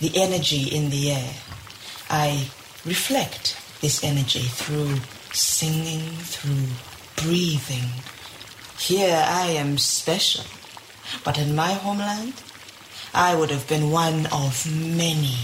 The 0.00 0.12
energy 0.14 0.64
in 0.64 0.90
the 0.90 1.12
air. 1.12 1.34
I 2.10 2.48
reflect 2.84 3.56
this 3.80 4.02
energy 4.02 4.40
through 4.40 4.96
singing, 5.32 6.02
through 6.18 6.66
breathing. 7.22 7.90
Here 8.78 9.24
I 9.26 9.48
am 9.48 9.78
special, 9.78 10.44
but 11.24 11.38
in 11.38 11.54
my 11.54 11.72
homeland, 11.72 12.34
I 13.14 13.34
would 13.34 13.50
have 13.50 13.66
been 13.68 13.90
one 13.90 14.26
of 14.26 14.66
many. 14.70 15.36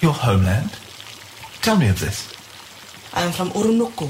Your 0.00 0.12
homeland? 0.12 0.76
Tell 1.62 1.76
me 1.76 1.88
of 1.88 2.00
this. 2.00 2.39
I 3.12 3.22
am 3.22 3.32
from 3.32 3.50
Urunuku. 3.50 4.08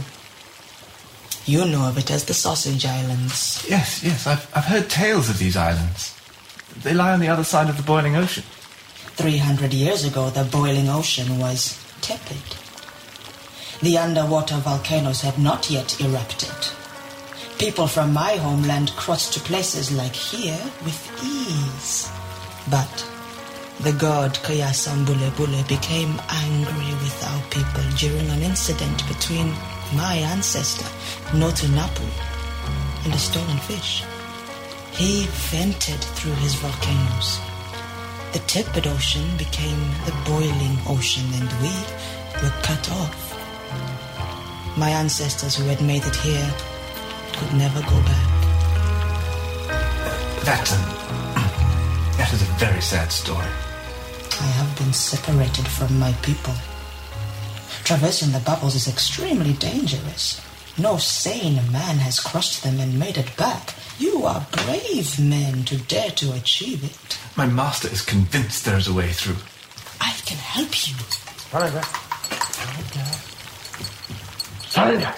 You 1.47 1.65
know 1.65 1.89
of 1.89 1.99
it 1.99 2.11
as 2.11 2.25
the 2.25 2.35
Sausage 2.35 2.85
Islands. 2.85 3.65
Yes, 3.69 4.05
yes, 4.05 4.27
I've, 4.27 4.51
I've 4.55 4.65
heard 4.65 4.91
tales 4.91 5.29
of 5.29 5.39
these 5.39 5.57
islands. 5.57 6.17
They 6.83 6.95
lie 6.95 7.13
on 7.13 7.21
the 7.21 7.29
other 7.29 7.45
side 7.45 7.69
of 7.69 7.77
the 7.77 7.83
boiling 7.83 8.17
ocean. 8.17 8.45
300 9.17 9.73
years 9.73 10.05
ago, 10.05 10.31
the 10.31 10.45
boiling 10.45 10.89
ocean 10.89 11.39
was 11.39 11.79
tepid. 12.01 12.37
The 13.83 13.99
underwater 13.99 14.57
volcanoes 14.57 15.23
had 15.23 15.39
not 15.39 15.71
yet 15.71 16.01
erupted. 16.01 16.55
People 17.59 17.87
from 17.87 18.13
my 18.13 18.37
homeland 18.37 18.91
crossed 18.97 19.33
to 19.35 19.41
places 19.41 19.91
like 19.91 20.15
here 20.15 20.61
with 20.85 21.01
ease. 21.25 22.11
But 22.71 23.07
the 23.83 23.93
god 23.93 24.35
Kayasambule 24.45 25.35
Bule 25.37 25.65
became 25.67 26.21
angry 26.29 26.93
with 27.01 27.25
our 27.25 27.43
people 27.49 27.83
during 27.97 28.29
an 28.29 28.43
incident 28.43 29.09
between 29.09 29.55
my 29.97 30.17
ancestor, 30.17 30.85
Notunapu, 31.33 32.05
and 33.05 33.15
a 33.15 33.19
stolen 33.19 33.57
fish. 33.59 34.05
He 34.93 35.25
vented 35.49 35.99
through 36.17 36.35
his 36.45 36.55
volcanoes. 36.57 37.41
The 38.35 38.41
tepid 38.41 38.87
ocean 38.87 39.25
became 39.39 39.81
the 40.05 40.13
boiling 40.27 40.77
ocean, 40.87 41.25
and 41.41 41.49
we 41.63 41.73
were 42.43 42.55
cut 42.63 42.85
off. 42.93 43.17
My 44.77 44.91
ancestors 44.91 45.57
who 45.57 45.65
had 45.65 45.81
made 45.81 46.05
it 46.05 46.17
here 46.17 46.55
could 47.33 47.55
never 47.55 47.81
go 47.81 47.99
back. 48.03 48.29
That, 50.45 50.71
um, 50.71 52.15
that 52.19 52.31
is 52.35 52.43
a 52.43 52.53
very 52.61 52.83
sad 52.83 53.11
story. 53.11 53.49
I 54.41 54.45
have 54.45 54.79
been 54.79 54.93
separated 54.95 55.67
from 55.69 55.99
my 55.99 56.13
people. 56.23 56.55
Traversing 57.85 58.33
the 58.33 58.41
bubbles 58.41 58.75
is 58.75 58.89
extremely 58.89 59.53
dangerous. 59.53 60.41
No 60.79 60.97
sane 60.97 61.57
man 61.71 61.99
has 61.99 62.21
crossed 62.21 62.63
them 62.63 62.81
and 62.81 62.99
made 62.99 63.19
it 63.19 63.37
back. 63.37 63.75
You 63.99 64.25
are 64.25 64.47
brave 64.51 65.19
men 65.21 65.65
to 65.65 65.77
dare 65.77 66.11
to 66.13 66.33
achieve 66.33 66.83
it. 66.85 67.19
My 67.37 67.47
master 67.47 67.89
is 67.89 68.01
convinced 68.01 68.65
there 68.65 68.79
is 68.79 68.89
a 68.89 68.95
way 68.95 69.13
through. 69.13 69.37
I 70.01 70.13
can 70.25 70.39
help 70.39 70.89
you. 70.89 70.95
Solander. 71.51 71.83
Solander! 74.69 75.15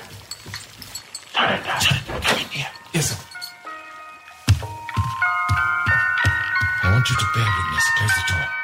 Solander! 1.32 1.76
Come 2.22 2.38
in 2.40 2.48
here. 2.48 2.70
Yes, 2.92 3.10
sir. 3.10 3.18
I 6.82 6.90
want 6.90 7.08
you 7.08 7.16
to 7.16 7.26
bear 7.34 7.44
witness. 7.44 7.86
Close 7.98 8.14
the 8.16 8.32
door. 8.32 8.61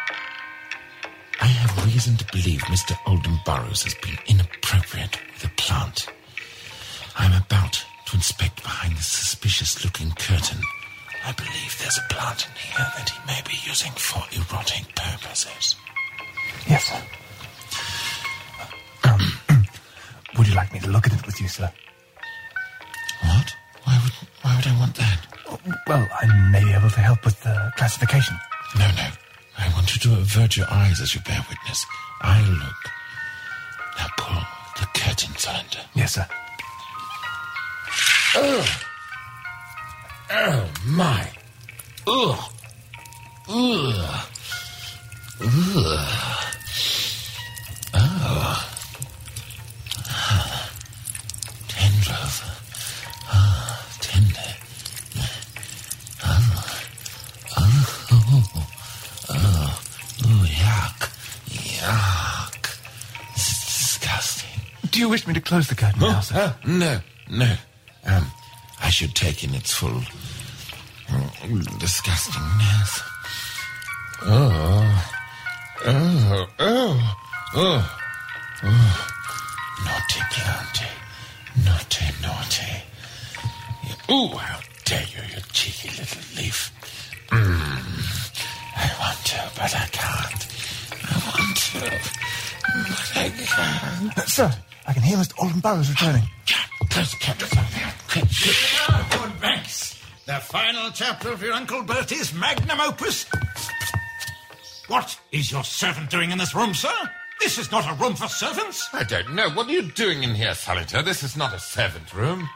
I 1.99 2.01
reason 2.01 2.17
to 2.19 2.27
believe 2.31 2.61
Mr. 2.71 2.97
Oldham 3.09 3.41
Burroughs 3.45 3.83
has 3.83 3.95
been 3.95 4.17
inappropriate 4.29 5.19
with 5.33 5.51
a 5.51 5.55
plant. 5.57 6.07
I'm 7.17 7.43
about 7.43 7.85
to 8.07 8.15
inspect 8.15 8.63
behind 8.63 8.97
this 8.97 9.09
suspicious 9.09 9.85
looking 9.85 10.13
curtain. 10.13 10.59
I 11.27 11.33
believe 11.33 11.77
there's 11.81 11.99
a 11.99 12.15
plant 12.15 12.47
in 12.47 12.55
here 12.55 12.87
that 12.97 13.11
he 13.11 13.19
may 13.27 13.43
be 13.43 13.59
using 13.67 13.91
for 13.97 14.23
erotic 14.31 14.95
purposes. 14.95 15.75
Yes, 16.69 16.85
sir. 16.85 17.03
Um, 19.11 19.21
would 20.39 20.47
you 20.47 20.55
like 20.55 20.73
me 20.73 20.79
to 20.79 20.89
look 20.89 21.09
at 21.09 21.19
it 21.19 21.27
with 21.27 21.41
you, 21.41 21.49
sir? 21.49 21.69
What? 23.25 23.57
Why 23.83 23.99
would 24.05 24.13
why 24.43 24.55
would 24.55 24.67
I 24.69 24.79
want 24.79 24.95
that? 24.95 25.27
Well, 25.89 26.07
I 26.15 26.51
may 26.53 26.63
be 26.63 26.71
able 26.71 26.91
to 26.91 27.01
help 27.01 27.25
with 27.25 27.43
the 27.43 27.73
classification. 27.77 28.39
No, 28.79 28.87
no. 28.87 29.09
I 29.59 29.69
want 29.75 29.95
you 29.95 30.01
to 30.11 30.19
avert 30.21 30.57
your 30.57 30.71
eyes 30.71 31.01
as 31.01 31.15
you 31.15 31.21
bear 31.23 31.45
witness. 31.49 31.85
I'll 32.21 32.51
look. 32.51 32.91
Now 33.99 34.07
pull 34.17 34.43
the 34.81 34.87
curtain 34.99 35.35
cylinder. 35.37 35.81
Yes, 35.95 36.15
sir. 36.15 36.27
Oh. 38.35 38.65
Oh, 40.31 40.71
my. 40.87 41.29
Ugh. 42.07 42.39
Ugh. 43.49 44.25
Ugh. 45.41 45.49
Oh. 47.95 48.69
Tender 51.69 52.13
of. 52.13 52.43
Ah, 53.31 53.87
tender. 54.01 54.55
Oh. 56.25 56.77
Oh. 57.57 58.65
Oh. 59.31 59.81
Ooh, 60.27 60.45
yuck. 60.47 61.01
Yuck. 61.49 62.63
This 63.35 63.49
is 63.49 63.59
disgusting. 63.65 64.61
Do 64.99 65.03
you 65.03 65.11
wish 65.11 65.29
me 65.29 65.35
to 65.35 65.41
close 65.41 65.69
the 65.69 65.77
curtain 65.77 66.01
now, 66.01 66.19
sir? 66.19 66.35
Uh, 66.35 66.53
no, 66.67 66.99
no. 67.31 67.55
Um, 68.05 68.27
I 68.83 68.91
should 68.91 69.15
take 69.15 69.45
in 69.45 69.55
its 69.55 69.73
full 69.73 70.03
mm, 71.07 71.65
disgustingness. 71.79 73.01
Oh, 74.23 75.15
oh, 75.87 76.47
oh, 76.59 77.17
oh, 77.55 77.99
oh. 78.65 79.15
Naughty 79.85 80.21
planty. 80.33 80.91
Naughty, 81.65 82.07
naughty. 82.21 82.83
Ooh, 84.13 84.37
how 84.37 84.59
dare 84.85 85.07
you, 85.15 85.23
you 85.33 85.43
cheeky 85.53 85.91
little 85.97 86.23
leaf. 86.37 86.73
Mm. 87.29 87.47
I 88.77 88.91
want 88.99 89.25
to, 89.27 89.49
but 89.55 89.77
I 89.77 89.87
can't. 89.93 90.43
I 91.05 91.15
want 91.25 91.57
to, 91.57 91.81
but 92.75 93.13
I 93.15 93.31
can't. 93.31 94.29
Sir, 94.29 94.53
I 94.89 94.95
can 94.95 95.03
hear 95.03 95.19
Mr. 95.19 95.35
Oldham 95.39 95.61
Burroughs 95.61 95.91
returning. 95.91 96.23
Close 96.89 97.11
the 97.11 97.19
curtain. 97.19 97.59
Now, 98.89 99.19
Lord 99.19 99.39
Banks, 99.39 100.03
the 100.25 100.37
final 100.37 100.91
chapter 100.93 101.31
of 101.31 101.43
your 101.43 101.53
Uncle 101.53 101.83
Bertie's 101.83 102.33
magnum 102.33 102.81
opus. 102.81 103.27
What 104.89 105.21
is 105.31 105.53
your 105.53 105.63
servant 105.63 106.09
doing 106.09 106.31
in 106.31 106.39
this 106.39 106.55
room, 106.55 106.73
sir? 106.73 106.89
This 107.39 107.59
is 107.59 107.71
not 107.71 107.89
a 107.89 108.03
room 108.03 108.15
for 108.17 108.29
servants. 108.29 108.89
I 108.95 109.05
don't 109.05 109.35
know. 109.35 109.51
What 109.51 109.69
are 109.69 109.73
you 109.73 109.93
doing 109.93 110.23
in 110.23 110.35
here, 110.35 110.55
Solander? 110.55 111.03
This 111.03 111.23
is 111.23 111.37
not 111.37 111.53
a 111.53 111.59
servant 111.59 112.15
room. 112.15 112.49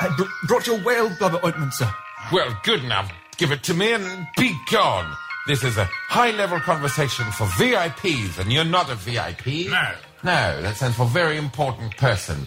I 0.00 0.08
br- 0.16 0.24
brought 0.48 0.66
your 0.66 0.80
whale 0.80 1.10
blubber 1.16 1.40
ointment, 1.46 1.74
sir. 1.74 1.90
Well, 2.32 2.58
good 2.64 2.82
enough. 2.82 3.12
Give 3.36 3.52
it 3.52 3.62
to 3.64 3.74
me 3.74 3.92
and 3.92 4.26
be 4.36 4.56
gone. 4.72 5.14
This 5.46 5.62
is 5.62 5.78
a 5.78 5.84
high 5.84 6.32
level 6.32 6.58
conversation 6.58 7.24
for 7.30 7.44
VIPs, 7.44 8.38
and 8.40 8.52
you're 8.52 8.64
not 8.64 8.90
a 8.90 8.96
VIP. 8.96 9.70
No. 9.70 9.92
No, 10.24 10.62
that 10.62 10.76
stands 10.76 10.96
for 10.96 11.06
very 11.06 11.36
important 11.36 11.96
person. 11.96 12.46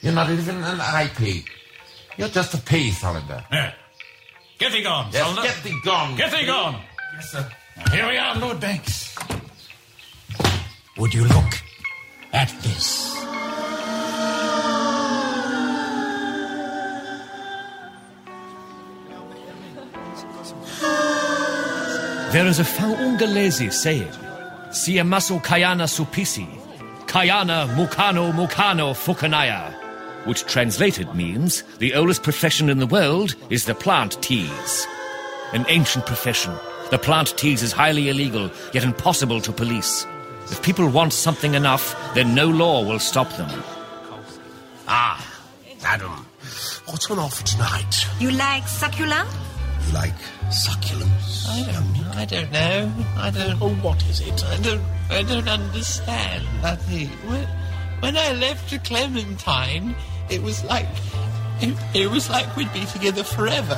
You're 0.00 0.12
not 0.12 0.30
even 0.30 0.56
an 0.62 0.80
IP. 1.06 1.44
You're 2.16 2.28
just 2.28 2.54
a 2.54 2.58
P, 2.58 2.90
Solander. 2.90 3.44
Yeah. 3.52 3.72
Get 4.58 4.72
thee 4.72 4.82
gone, 4.82 5.10
Yes, 5.12 5.24
Solder. 5.26 5.42
get 5.42 5.62
thee 5.62 5.80
gone. 5.84 6.16
Get 6.16 6.30
thee 6.32 6.46
gone. 6.46 6.80
Yes, 7.14 7.30
sir. 7.32 7.48
Now, 7.76 7.90
here 7.92 8.08
we 8.08 8.16
are, 8.16 8.36
Lord 8.38 8.60
Banks. 8.60 9.14
Would 10.98 11.14
you 11.14 11.24
look 11.24 11.54
at 12.32 12.48
this? 12.62 13.12
There 22.32 22.46
is 22.46 22.58
a 22.60 22.62
Faungalezi 22.62 23.70
saying, 23.70 24.08
Siamasu 24.70 25.42
Kayana 25.44 25.84
Supisi, 25.86 26.46
Kayana 27.12 27.68
Mukano 27.76 28.32
Mukano 28.32 28.94
Fukanaya. 28.94 29.74
which 30.24 30.46
translated 30.46 31.14
means 31.14 31.62
the 31.78 31.92
oldest 31.92 32.22
profession 32.22 32.70
in 32.70 32.78
the 32.78 32.86
world 32.86 33.34
is 33.50 33.66
the 33.66 33.74
plant 33.74 34.16
tease. 34.22 34.86
An 35.52 35.66
ancient 35.68 36.06
profession. 36.06 36.54
The 36.90 36.98
plant 36.98 37.36
tease 37.36 37.62
is 37.62 37.70
highly 37.72 38.08
illegal, 38.08 38.50
yet 38.72 38.82
impossible 38.84 39.42
to 39.42 39.52
police. 39.52 40.06
If 40.50 40.62
people 40.62 40.88
want 40.88 41.12
something 41.12 41.52
enough, 41.52 41.94
then 42.14 42.34
no 42.34 42.46
law 42.48 42.82
will 42.82 42.98
stop 42.98 43.28
them. 43.36 43.62
Ah, 44.88 45.20
madam, 45.82 46.26
what's 46.86 47.10
on 47.10 47.18
offer 47.18 47.44
tonight? 47.44 48.06
You 48.20 48.30
like 48.30 48.66
succulent? 48.66 49.28
You 49.86 49.92
like 49.92 50.16
succulents? 50.48 51.46
I 51.46 51.72
don't, 51.72 52.16
I 52.16 52.24
don't 52.24 52.52
know. 52.52 52.92
I 53.16 53.30
don't. 53.30 53.60
Oh, 53.60 53.74
what 53.82 54.02
is 54.04 54.20
it? 54.20 54.44
I 54.44 54.56
don't. 54.60 54.82
I 55.12 55.22
don't 55.22 55.48
understand 55.48 56.44
nothing. 56.62 57.08
When, 57.28 57.46
when 58.00 58.16
I 58.16 58.32
left 58.32 58.84
Clementine, 58.84 59.94
it 60.30 60.42
was 60.42 60.64
like 60.64 60.88
it, 61.60 61.76
it 61.94 62.10
was 62.10 62.30
like 62.30 62.56
we'd 62.56 62.72
be 62.72 62.84
together 62.86 63.22
forever. 63.22 63.74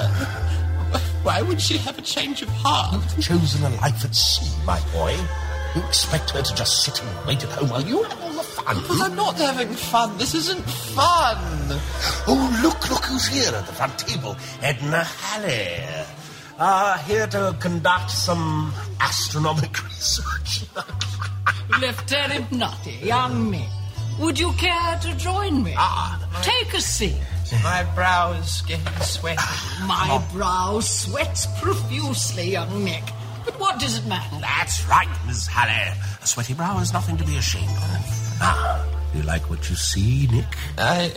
Why 1.23 1.43
would 1.43 1.61
she 1.61 1.77
have 1.79 1.99
a 1.99 2.03
change 2.03 2.43
of 2.43 2.49
heart? 2.49 3.03
You've 3.17 3.25
chosen 3.25 3.65
a 3.65 3.71
life 3.77 4.05
at 4.05 4.15
sea, 4.15 4.51
my 4.65 4.81
boy. 4.93 5.17
You 5.75 5.83
expect 5.83 6.31
her 6.31 6.43
to 6.43 6.55
just 6.55 6.85
sit 6.85 7.03
and 7.03 7.27
wait 7.27 7.43
at 7.43 7.51
home 7.51 7.69
while 7.69 7.83
you 7.83 8.03
have 8.05 8.23
all 8.23 8.33
the 8.33 8.43
fun? 8.43 8.77
But 8.87 9.01
I'm 9.03 9.17
not 9.17 9.37
having 9.37 9.75
fun. 9.75 10.17
This 10.19 10.35
isn't 10.35 10.63
fun. 10.63 11.37
Oh, 12.29 12.61
look, 12.63 12.89
look 12.91 13.05
who's 13.07 13.27
here 13.27 13.53
at 13.53 13.67
the 13.67 13.73
front 13.73 13.99
table. 13.99 14.37
Edna 14.63 15.03
Halley. 15.03 16.05
Uh, 16.59 16.99
here 16.99 17.27
to 17.27 17.57
conduct 17.61 18.11
some 18.11 18.73
astronomic 19.01 19.83
research. 19.85 20.65
Lieutenant 21.81 22.53
Nutty, 22.53 22.93
young 23.03 23.51
men, 23.51 23.69
would 24.21 24.39
you 24.39 24.53
care 24.53 24.99
to 25.03 25.17
join 25.17 25.65
me? 25.65 25.75
Ah. 25.77 26.21
Take 26.43 26.75
a 26.75 26.81
seat. 26.81 27.17
My 27.63 27.85
brow 27.95 28.33
is 28.33 28.63
getting 28.63 29.01
sweaty. 29.01 29.41
My 29.87 30.25
brow 30.33 30.79
sweats 30.81 31.47
profusely, 31.61 32.53
young 32.53 32.85
Nick. 32.85 33.03
But 33.45 33.59
what 33.59 33.81
does 33.81 33.99
it 33.99 34.07
matter? 34.07 34.37
That's 34.41 34.87
right, 34.89 35.09
Miss 35.27 35.47
Halley. 35.47 35.97
A 36.23 36.27
sweaty 36.27 36.55
brow 36.55 36.79
is 36.79 36.93
nothing 36.93 37.17
to 37.17 37.25
be 37.25 37.37
ashamed 37.37 37.69
of. 37.69 38.39
Ah, 38.41 38.87
do 39.13 39.19
you 39.19 39.25
like 39.25 39.51
what 39.51 39.69
you 39.69 39.77
see, 39.77 40.29
Nick? 40.29 40.47
I. 40.79 41.11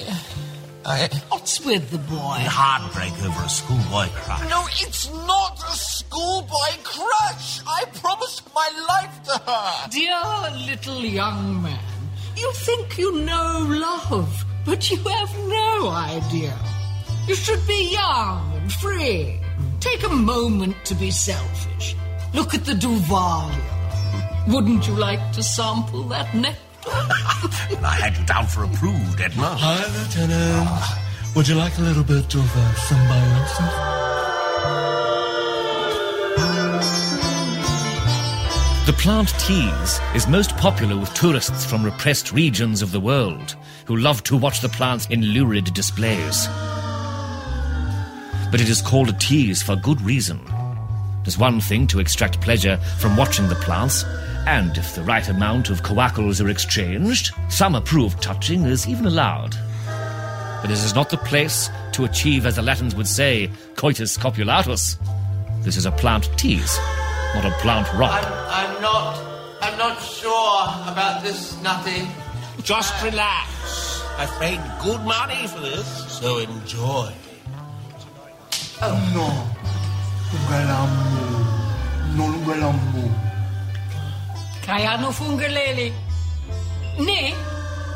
I. 0.88 1.10
What's 1.30 1.64
with 1.66 1.92
the 1.92 1.98
boy? 1.98 2.40
A 2.40 2.50
heartbreak 2.50 3.12
over 3.24 3.44
a 3.44 3.50
schoolboy 3.50 4.08
crush. 4.16 4.50
No, 4.50 4.64
it's 4.80 5.12
not 5.28 5.60
a 5.60 5.76
schoolboy 5.76 6.72
crush. 6.84 7.60
I 7.68 7.84
promised 7.94 8.44
my 8.56 8.70
life 8.88 9.24
to 9.28 9.52
her. 9.52 9.90
Dear 9.90 10.22
little 10.66 11.04
young 11.04 11.62
man, 11.62 11.84
you 12.38 12.50
think 12.54 12.98
you 12.98 13.20
know 13.20 13.68
love, 13.68 14.46
but 14.66 14.90
you 14.90 14.98
have 14.98 15.38
no 15.50 15.90
idea. 15.90 16.58
You 17.28 17.36
should 17.36 17.68
be 17.68 17.92
young 17.92 18.54
and 18.56 18.72
free. 18.72 19.40
Take 19.82 20.04
a 20.04 20.10
moment 20.10 20.76
to 20.86 20.96
be 20.96 21.12
selfish. 21.12 21.96
Look 22.34 22.54
at 22.54 22.64
the 22.64 22.74
Duvalia. 22.74 24.48
Wouldn't 24.48 24.88
you 24.88 24.96
like 24.96 25.34
to 25.34 25.44
sample 25.44 26.04
that 26.04 26.34
nectar? 26.34 26.67
I 26.90 27.98
had 28.02 28.18
you 28.18 28.26
down 28.26 28.48
for 28.48 28.64
a 28.64 28.68
prude, 28.68 29.20
Edna. 29.20 29.56
Hi, 29.58 29.86
Lieutenant. 29.98 31.36
Would 31.36 31.48
you 31.48 31.56
like 31.56 31.78
a 31.78 31.82
little 31.82 32.04
bit 32.04 32.34
of 32.34 32.58
uh, 32.58 32.74
symbiosis? 32.76 34.18
The 38.88 38.94
plant 38.94 39.38
teas 39.38 40.00
is 40.16 40.28
most 40.30 40.56
popular 40.56 40.98
with 40.98 41.14
tourists 41.14 41.66
from 41.66 41.84
repressed 41.84 42.32
regions 42.32 42.82
of 42.82 42.94
the 42.94 43.02
world 43.02 43.56
who 43.86 43.98
love 43.98 44.24
to 44.24 44.38
watch 44.38 44.62
the 44.62 44.70
plants 44.70 45.08
in 45.08 45.22
lurid 45.22 45.74
displays. 45.74 46.48
But 48.50 48.62
it 48.62 48.70
is 48.70 48.82
called 48.82 49.10
a 49.10 49.14
tease 49.14 49.62
for 49.62 49.76
good 49.76 50.02
reason. 50.02 50.40
There's 51.24 51.38
one 51.38 51.60
thing 51.60 51.86
to 51.88 52.00
extract 52.00 52.40
pleasure 52.40 52.78
from 52.98 53.18
watching 53.18 53.50
the 53.50 53.56
plants, 53.56 54.06
and 54.48 54.78
if 54.78 54.96
the 54.96 55.04
right 55.04 55.28
amount 55.28 55.70
of 55.70 55.84
coacles 55.84 56.40
are 56.40 56.48
exchanged, 56.48 57.34
some 57.50 57.76
approved 57.76 58.22
touching 58.24 58.64
is 58.64 58.88
even 58.88 59.06
allowed. 59.06 59.54
But 60.62 60.68
this 60.68 60.86
is 60.86 60.96
not 60.96 61.10
the 61.10 61.18
place 61.18 61.70
to 61.92 62.06
achieve, 62.06 62.46
as 62.46 62.56
the 62.56 62.62
Latins 62.62 62.96
would 62.96 63.08
say, 63.08 63.52
coitus 63.76 64.18
copulatus. 64.18 64.96
This 65.64 65.76
is 65.76 65.86
a 65.86 65.92
plant 65.92 66.30
tease, 66.38 66.78
not 67.36 67.44
a 67.44 67.52
plant 67.60 67.94
romp. 67.94 68.14
I'm, 68.14 68.76
I'm 68.76 68.82
not. 68.82 69.20
I'm 69.62 69.78
not 69.78 70.02
sure 70.02 70.64
about 70.94 71.24
this, 71.24 71.62
Nutty. 71.62 72.08
Just 72.64 73.04
relax. 73.04 74.02
I've 74.18 74.32
paid 74.40 74.62
good 74.82 75.02
money 75.02 75.46
for 75.48 75.60
this, 75.60 75.88
so 76.10 76.38
enjoy. 76.38 77.12
Oh 78.82 78.96
no. 79.14 79.28
Ungalamu. 82.16 83.27
Non 84.68 84.76
ungalamu. 84.76 85.08
Kayano 85.08 85.12
fungalele. 85.12 85.94
Nick, 87.00 87.36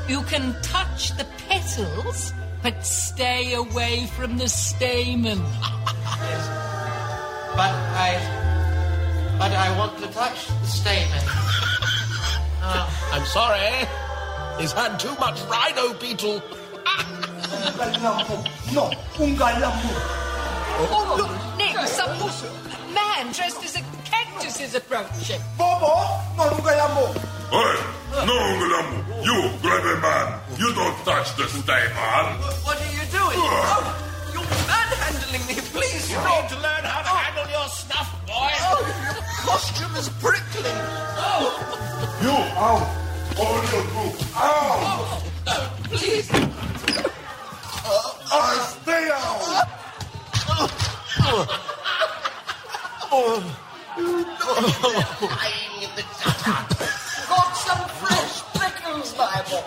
you 0.08 0.22
can 0.24 0.56
touch 0.62 1.12
the 1.18 1.26
petals, 1.50 2.34
but 2.64 2.86
stay 2.86 3.54
away 3.54 4.06
from 4.16 4.38
the 4.38 4.48
stamen. 4.48 5.40
yes. 5.40 6.48
But 7.56 7.76
I. 7.76 8.38
But 9.38 9.52
I 9.52 9.78
want 9.78 9.98
to 10.00 10.08
touch 10.08 10.48
the 10.48 10.68
stamen. 10.68 11.24
Ah. 12.64 12.86
I'm 13.12 13.26
sorry. 13.26 13.88
He's 14.62 14.72
had 14.72 15.00
too 15.00 15.16
much 15.20 15.42
rhino 15.50 15.94
beetle. 15.96 16.40
Ungalamu. 17.58 18.38
No. 18.72 18.92
Ungalamu. 19.18 19.90
Oh, 20.94 21.16
look, 21.18 21.58
Nick, 21.58 21.76
some 21.88 22.14
man 22.94 23.34
dressed 23.34 23.64
as 23.66 23.78
a 23.78 23.84
cactus 24.34 24.60
is 24.62 24.76
approaching. 24.76 25.42
Bobo. 25.58 25.94
Non 26.38 26.50
ungalamu. 26.56 27.06
Hey, 27.52 27.76
no, 28.26 28.34
Ungulamu. 28.34 29.26
You, 29.26 29.38
clever 29.62 29.98
man. 30.00 30.40
You 30.58 30.74
don't 30.74 30.96
touch 31.06 31.36
the 31.36 31.48
stamen. 31.48 32.40
What 32.64 32.80
are 32.80 32.92
you 32.96 33.04
doing? 33.12 33.38
Ah. 33.40 33.52
Oh, 33.76 34.32
you're 34.34 34.50
manhandling 34.68 35.46
me. 35.48 35.56
Please 35.74 36.10
You 36.10 36.18
stop. 36.18 36.44
need 36.44 36.50
to 36.50 36.56
learn 36.62 36.84
how 36.84 37.02
to 37.02 37.10
handle 37.10 37.48
your 37.52 37.68
stuff, 37.70 38.08
boy. 38.26 38.52
Oh, 38.72 38.80
your 39.04 39.20
costume 39.46 39.96
is 40.00 40.10
prickling. 40.24 40.80
Oh, 41.20 41.52
You, 42.22 42.36
ow. 42.56 42.80
Hold 43.36 43.64
your 43.72 43.84
group. 43.92 44.16
Ow. 44.36 44.42
Oh, 44.88 45.24
no, 45.46 45.56
please. 45.90 46.30
I 48.34 48.56
stay 48.80 49.10
out. 49.12 49.68
Oh. 50.48 51.48
Oh. 53.14 53.44
In 53.98 54.06
the 55.96 56.04
dark. 56.46 56.70
Got 57.28 57.52
some 57.58 57.86
fresh 58.00 58.36
prickles, 58.54 59.10
my 59.18 59.44
boy. 59.50 59.64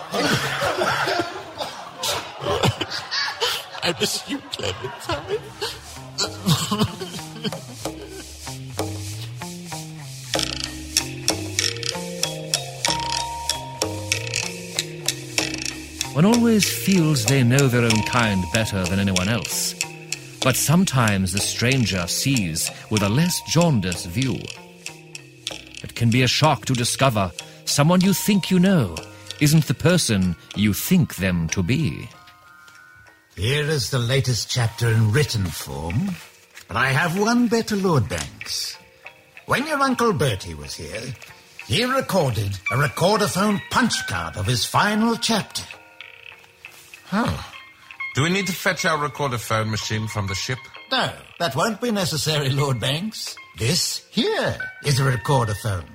I 3.82 3.94
miss 4.00 4.14
you, 4.28 4.38
Clementine. 4.38 5.40
One 16.14 16.24
always 16.24 16.64
feels 16.72 17.24
they 17.26 17.42
know 17.42 17.68
their 17.68 17.82
own 17.82 18.02
kind 18.04 18.42
better 18.52 18.84
than 18.84 19.00
anyone 19.00 19.28
else. 19.28 19.74
But 20.44 20.56
sometimes 20.56 21.32
the 21.32 21.40
stranger 21.40 22.06
sees 22.06 22.70
with 22.90 23.02
a 23.02 23.08
less 23.08 23.40
jaundiced 23.48 24.06
view. 24.08 24.38
It 25.82 25.94
can 25.94 26.10
be 26.10 26.22
a 26.22 26.28
shock 26.28 26.66
to 26.66 26.74
discover 26.74 27.32
someone 27.64 28.02
you 28.02 28.12
think 28.12 28.50
you 28.50 28.58
know 28.58 28.94
isn't 29.40 29.66
the 29.66 29.72
person 29.74 30.36
you 30.54 30.74
think 30.74 31.16
them 31.16 31.48
to 31.48 31.62
be. 31.62 32.10
Here 33.36 33.64
is 33.64 33.88
the 33.88 33.98
latest 33.98 34.50
chapter 34.50 34.88
in 34.88 35.12
written 35.12 35.46
form, 35.46 36.14
but 36.68 36.76
I 36.76 36.88
have 36.88 37.18
one 37.18 37.48
better, 37.48 37.74
Lord 37.74 38.06
Banks. 38.06 38.76
When 39.46 39.66
your 39.66 39.80
Uncle 39.80 40.12
Bertie 40.12 40.54
was 40.54 40.74
here, 40.74 41.14
he 41.66 41.84
recorded 41.84 42.52
a 42.70 42.76
recordophone 42.76 43.62
punch 43.70 44.06
card 44.06 44.36
of 44.36 44.46
his 44.46 44.66
final 44.66 45.16
chapter. 45.16 45.64
Oh. 47.14 47.53
Do 48.14 48.22
we 48.22 48.30
need 48.30 48.46
to 48.46 48.52
fetch 48.52 48.84
our 48.84 48.96
recordophone 48.96 49.70
machine 49.70 50.06
from 50.06 50.28
the 50.28 50.36
ship? 50.36 50.58
No, 50.92 51.10
that 51.40 51.56
won't 51.56 51.80
be 51.80 51.90
necessary, 51.90 52.48
Lord 52.48 52.78
Banks. 52.78 53.34
This 53.58 54.06
here 54.12 54.56
is 54.84 55.00
a 55.00 55.02
recordophone. 55.02 55.86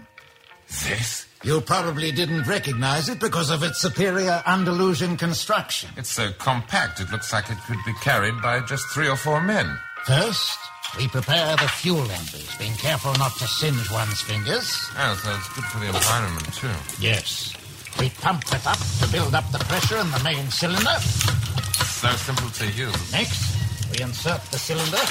This? 0.68 1.28
You 1.44 1.62
probably 1.62 2.12
didn't 2.12 2.44
recognize 2.44 3.08
it 3.08 3.22
because 3.22 3.50
of 3.50 3.64
its 3.64 3.80
superior 3.80 4.44
Andalusian 4.46 5.16
construction. 5.16 5.92
It's 5.96 6.10
so 6.10 6.34
compact, 6.38 7.00
it 7.00 7.10
looks 7.10 7.32
like 7.32 7.50
it 7.50 7.58
could 7.66 7.80
be 7.86 7.94
carried 8.02 8.42
by 8.42 8.60
just 8.66 8.86
three 8.90 9.08
or 9.08 9.16
four 9.16 9.40
men. 9.40 9.80
First, 10.04 10.60
we 10.98 11.08
prepare 11.08 11.56
the 11.56 11.70
fuel 11.70 12.02
embers, 12.02 12.54
being 12.58 12.74
careful 12.74 13.14
not 13.14 13.32
to 13.38 13.48
singe 13.48 13.90
one's 13.90 14.20
fingers. 14.20 14.90
Oh, 14.98 15.18
so 15.24 15.32
it's 15.38 15.54
good 15.54 15.64
for 15.64 15.80
the 15.80 15.86
environment, 15.86 16.54
too. 16.54 16.68
Yes. 17.00 17.54
We 17.98 18.10
pump 18.10 18.44
it 18.52 18.68
up 18.68 18.78
to 19.00 19.08
build 19.10 19.34
up 19.34 19.50
the 19.54 19.60
pressure 19.60 19.98
in 20.00 20.12
the 20.12 20.22
main 20.26 20.52
cylinder. 20.52 21.00
So 22.00 22.10
simple 22.16 22.50
to 22.50 22.66
use. 22.72 23.12
Next, 23.12 23.60
we 23.92 24.02
insert 24.02 24.42
the 24.52 24.58
cylinder, 24.58 25.04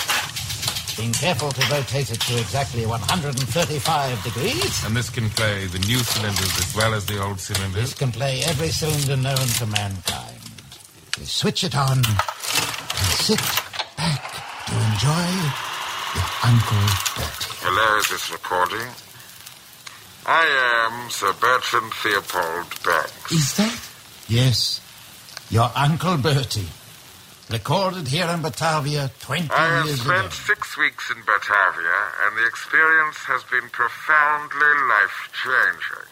being 0.96 1.12
careful 1.12 1.50
to 1.52 1.60
rotate 1.70 2.10
it 2.10 2.18
to 2.18 2.40
exactly 2.40 2.86
135 2.86 4.24
degrees. 4.24 4.84
And 4.86 4.96
this 4.96 5.10
can 5.10 5.28
play 5.28 5.66
the 5.66 5.80
new 5.80 5.98
cylinders 5.98 6.56
as 6.56 6.74
well 6.74 6.94
as 6.94 7.04
the 7.04 7.22
old 7.22 7.40
cylinders. 7.40 7.92
This 7.92 7.94
can 7.94 8.10
play 8.10 8.40
every 8.44 8.68
cylinder 8.68 9.18
known 9.20 9.36
to 9.60 9.66
mankind. 9.66 10.40
We 11.18 11.26
switch 11.26 11.62
it 11.62 11.76
on 11.76 11.98
and 11.98 12.18
sit 13.20 13.40
back 13.98 14.24
to 14.64 14.72
enjoy 14.72 15.28
your 16.16 16.30
Uncle 16.40 16.88
Bertie. 17.20 17.52
Hello, 17.68 17.98
is 17.98 18.08
this 18.08 18.32
recording? 18.32 18.88
I 20.24 20.88
am 20.88 21.10
Sir 21.10 21.34
Bertrand 21.34 21.92
Theobald 22.00 22.82
Banks. 22.82 23.32
Is 23.32 23.56
that? 23.58 23.78
Yes, 24.26 24.80
your 25.50 25.70
Uncle 25.76 26.16
Bertie. 26.16 26.68
Recorded 27.50 28.06
here 28.08 28.28
in 28.28 28.42
Batavia 28.42 29.08
20 29.20 29.48
I 29.48 29.80
have 29.80 29.86
years 29.86 30.04
spent 30.04 30.28
ago. 30.28 30.44
six 30.52 30.76
weeks 30.76 31.08
in 31.08 31.16
Batavia, 31.24 31.98
and 32.28 32.36
the 32.36 32.44
experience 32.44 33.16
has 33.24 33.40
been 33.48 33.64
profoundly 33.72 34.74
life 34.84 35.32
changing. 35.32 36.08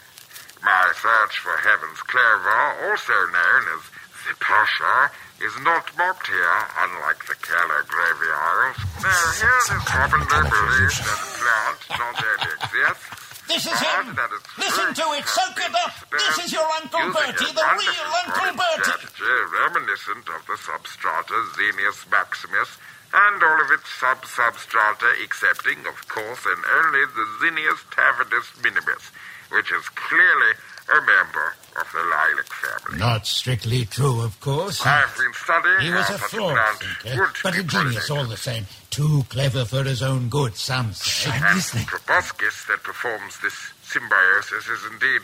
My 0.64 0.88
search 0.96 1.36
for 1.44 1.52
Heaven's 1.60 2.00
Clover, 2.08 2.88
also 2.88 3.12
known 3.36 3.62
as 3.76 3.84
the 4.24 4.32
Pasha, 4.40 5.12
is 5.44 5.52
not 5.60 5.84
mocked 6.00 6.24
here, 6.32 6.58
unlike 6.88 7.20
the 7.28 7.36
Keller 7.44 7.84
Gravy 7.84 8.32
Isles. 8.32 8.80
No, 9.04 9.12
here 9.36 9.60
it 9.60 9.76
is 9.76 9.84
commonly 9.84 10.40
believed 10.40 10.98
that 11.04 11.20
the 11.20 11.30
plant 11.36 11.80
not 12.00 12.16
only 12.16 12.48
exists, 12.64 13.15
This 13.48 13.66
is 13.66 13.78
him! 13.78 14.10
but 14.10 14.16
that 14.16 14.30
its 14.34 14.46
Listen 14.58 14.94
to 14.94 15.06
it, 15.14 15.26
soak 15.26 15.58
it 15.58 15.74
up! 15.74 15.94
This 16.10 16.46
is 16.46 16.52
your 16.52 16.66
Uncle 16.82 17.12
Bertie, 17.12 17.52
the 17.54 17.62
real 17.62 18.10
Uncle 18.26 18.52
Bertie! 18.58 19.06
strategy 19.06 19.36
reminiscent 19.62 20.26
of 20.28 20.42
the 20.46 20.58
substrata 20.58 21.36
Xenius 21.54 22.10
Maximus 22.10 22.68
and 23.14 23.42
all 23.42 23.60
of 23.62 23.70
its 23.70 23.88
sub-substrata, 24.00 25.22
excepting, 25.22 25.78
of 25.86 26.08
course, 26.08 26.44
and 26.44 26.60
only 26.84 27.04
the 27.14 27.26
Xenius 27.40 27.80
Tavernus 27.94 28.62
Minimus, 28.62 29.10
which 29.50 29.72
is 29.72 29.88
clearly 29.90 30.52
a 30.88 31.00
member 31.00 31.54
of 31.80 31.86
the 31.92 31.98
lilac 31.98 32.52
family. 32.52 32.98
Not 32.98 33.26
strictly 33.26 33.84
true, 33.86 34.22
of 34.22 34.38
course. 34.40 34.84
I've 34.84 35.16
been 35.16 35.32
studying 35.34 35.80
He 35.80 35.90
was 35.90 36.10
a 36.10 36.18
such 36.18 36.30
flawed 36.30 36.58
thinker, 37.02 37.32
but 37.42 37.54
be 37.54 37.60
a 37.60 37.62
genius 37.62 38.10
all 38.10 38.24
the 38.24 38.36
same. 38.36 38.66
Too 38.96 39.24
clever 39.28 39.66
for 39.66 39.84
his 39.84 40.02
own 40.02 40.30
good, 40.30 40.56
some 40.56 40.94
say. 40.94 41.30
And 41.30 41.60
proboscis 41.86 42.64
that 42.64 42.82
performs 42.82 43.38
this 43.40 43.52
symbiosis 43.82 44.68
is 44.68 44.90
indeed 44.90 45.20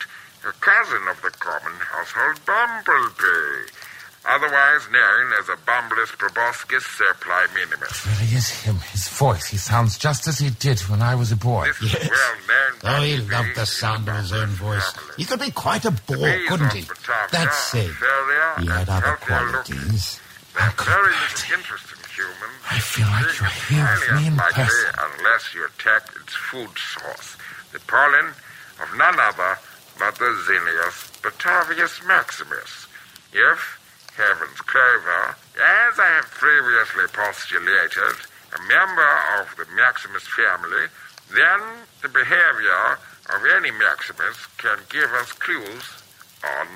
a 0.47 0.53
cousin 0.61 1.01
of 1.09 1.19
the 1.23 1.31
common 1.31 1.73
household 1.79 2.37
bumblebee, 2.45 3.71
otherwise 4.29 4.85
known 4.91 5.33
as 5.39 5.49
a 5.49 5.57
Bumblus 5.65 6.11
proboscis 6.11 6.83
serpli 6.83 7.51
minimus. 7.55 8.05
Really 8.05 8.35
is 8.35 8.49
him. 8.61 8.75
His 8.91 9.07
voice. 9.07 9.47
He 9.47 9.57
sounds 9.57 9.97
just 9.97 10.27
as 10.27 10.37
he 10.37 10.51
did 10.51 10.79
when 10.81 11.01
I 11.01 11.15
was 11.15 11.31
a 11.31 11.35
boy. 11.35 11.65
This 11.81 11.95
is 11.95 12.09
well 12.11 12.35
known 12.47 12.63
Oh, 12.83 13.01
he 13.01 13.17
loved 13.17 13.55
the 13.55 13.65
sound 13.65 14.07
of 14.07 14.17
his 14.17 14.33
own 14.33 14.49
voice. 14.49 14.93
He 15.17 15.25
could 15.25 15.39
be 15.39 15.49
quite 15.49 15.85
a 15.85 15.91
bore, 15.91 16.37
couldn't 16.47 16.73
he? 16.73 16.81
That 17.31 17.53
said, 17.55 17.89
he 18.59 18.67
had 18.67 18.87
other 18.87 19.17
qualities. 19.19 20.19
Very 20.53 21.13
little 21.13 21.57
interest 21.57 21.89
in 21.91 22.01
humans. 22.13 22.59
I 22.69 22.79
feel 22.79 23.09
like 23.09 23.33
you're 23.39 23.49
here 23.67 24.17
me 24.17 24.27
in 24.27 24.37
person. 24.37 24.69
unless 25.01 25.53
you 25.53 25.65
attack 25.65 26.09
its 26.21 26.33
food 26.35 26.69
source, 26.77 27.37
the 27.71 27.79
pollen 27.87 28.33
of 28.81 28.87
none 28.97 29.19
other 29.19 29.57
but 29.97 30.15
the 30.15 30.25
Xenius 30.45 31.21
Batavius 31.21 32.05
Maximus. 32.07 32.87
If 33.33 33.79
Heaven's 34.15 34.61
Clover, 34.61 35.35
as 35.57 35.99
I 35.99 36.21
have 36.21 36.29
previously 36.29 37.05
postulated, 37.13 38.15
a 38.53 38.61
member 38.67 39.11
of 39.39 39.55
the 39.57 39.65
Maximus 39.75 40.27
family, 40.27 40.85
then 41.33 41.61
the 42.01 42.09
behavior 42.09 42.99
of 43.33 43.41
any 43.57 43.71
Maximus 43.71 44.37
can 44.57 44.77
give 44.89 45.09
us 45.13 45.31
clues 45.31 46.03
on 46.43 46.67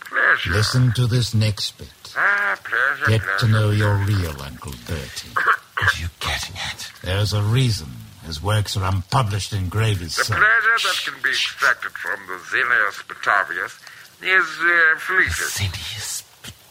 pleasure. 0.00 0.52
Listen 0.52 0.92
to 0.92 1.06
this 1.06 1.32
next 1.34 1.78
bit. 1.78 2.03
Ah, 2.16 2.58
pleasure, 2.62 3.10
Get 3.10 3.22
pleasure. 3.22 3.38
to 3.46 3.48
know 3.52 3.70
your 3.70 3.94
real 3.96 4.40
Uncle 4.42 4.72
Bertie. 4.86 5.28
What 5.76 5.98
are 5.98 6.00
you 6.00 6.08
getting 6.20 6.56
at? 6.56 6.90
There's 7.02 7.32
a 7.32 7.42
reason 7.42 7.88
his 8.24 8.40
works 8.40 8.76
are 8.76 8.84
unpublished 8.84 9.52
in 9.52 9.68
Gravy's 9.68 10.14
The 10.16 10.24
Son. 10.24 10.36
pleasure 10.38 10.78
that 10.88 11.00
can 11.04 11.22
be 11.22 11.30
extracted 11.30 11.90
from 11.92 12.20
the 12.28 12.38
Xenius 12.38 13.02
Batavius 13.10 13.74
is 14.22 14.46
uh, 14.62 14.98
fleeting. 14.98 15.68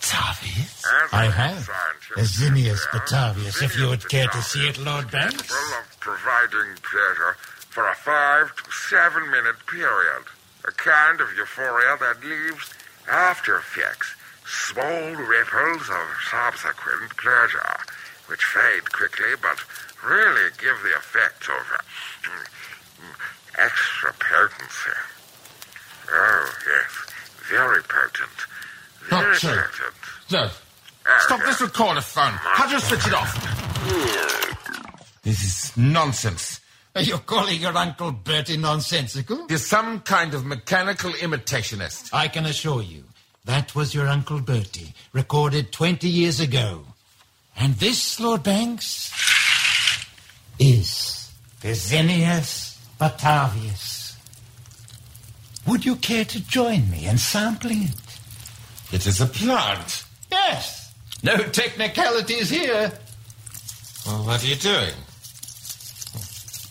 Batavius? 0.01 0.83
As 1.03 1.09
I 1.13 1.25
a 1.25 1.31
have. 1.31 1.69
A 2.15 2.21
Xenius 2.21 2.79
Batavius, 2.87 3.61
if 3.61 3.77
you 3.77 3.89
would 3.89 4.07
care 4.09 4.27
to 4.27 4.41
see 4.41 4.67
it, 4.67 4.77
Lord 4.79 5.11
Banks. 5.11 5.41
capable 5.41 5.77
of 5.79 5.99
providing 5.99 6.75
pleasure 6.81 7.35
for 7.69 7.87
a 7.89 7.95
five 7.95 8.55
to 8.55 8.71
seven 8.71 9.29
minute 9.29 9.57
period. 9.67 10.23
A 10.65 10.71
kind 10.71 11.19
of 11.19 11.27
euphoria 11.35 11.97
that 11.99 12.23
leaves 12.23 12.73
after 13.11 13.57
effects, 13.57 14.15
small 14.45 15.15
ripples 15.15 15.89
of 15.89 16.05
subsequent 16.29 17.15
pleasure, 17.17 17.77
which 18.27 18.43
fade 18.43 18.91
quickly 18.91 19.33
but 19.41 19.57
really 20.05 20.49
give 20.59 20.75
the 20.83 20.95
effect 20.97 21.43
of 21.49 21.63
uh, 21.73 21.81
mm, 22.27 23.63
extra 23.65 24.13
potency. 24.13 24.97
Oh, 26.11 26.51
yes, 26.67 27.13
very 27.49 27.81
potent. 27.83 28.37
Very 29.09 29.31
Not 29.31 29.37
true. 29.39 29.49
potent. 29.49 29.95
No. 30.31 30.49
Oh, 31.05 31.19
Stop 31.25 31.39
yes. 31.45 31.59
this 31.59 31.69
recordophone. 31.69 32.31
How 32.39 32.67
do 32.67 32.73
you 32.75 32.79
switch 32.79 33.07
it 33.07 33.13
off? 33.13 33.33
This 35.23 35.43
is 35.43 35.77
nonsense. 35.77 36.59
Are 36.95 37.01
You're 37.01 37.17
calling 37.17 37.59
your 37.59 37.75
Uncle 37.75 38.11
Bertie 38.11 38.57
nonsensical? 38.57 39.47
You're 39.49 39.57
some 39.57 40.01
kind 40.01 40.33
of 40.33 40.45
mechanical 40.45 41.11
imitationist. 41.13 42.09
I 42.13 42.27
can 42.27 42.45
assure 42.45 42.81
you, 42.83 43.03
that 43.45 43.75
was 43.75 43.93
your 43.93 44.07
Uncle 44.07 44.39
Bertie, 44.39 44.93
recorded 45.11 45.71
20 45.71 46.07
years 46.07 46.39
ago. 46.39 46.83
And 47.55 47.75
this, 47.75 48.19
Lord 48.19 48.43
Banks, 48.43 49.11
is 50.59 51.31
the 51.61 51.73
Batavius. 52.99 54.15
Would 55.67 55.85
you 55.85 55.95
care 55.95 56.25
to 56.25 56.39
join 56.45 56.89
me 56.89 57.05
in 57.05 57.17
sampling 57.17 57.83
it? 57.83 57.95
It 58.91 59.07
is 59.07 59.21
a 59.21 59.25
plant. 59.25 60.05
Yes. 60.31 60.93
No 61.21 61.37
technicalities 61.37 62.49
here. 62.49 62.91
Well, 64.05 64.25
what 64.25 64.43
are 64.43 64.47
you 64.47 64.55
doing? 64.55 64.93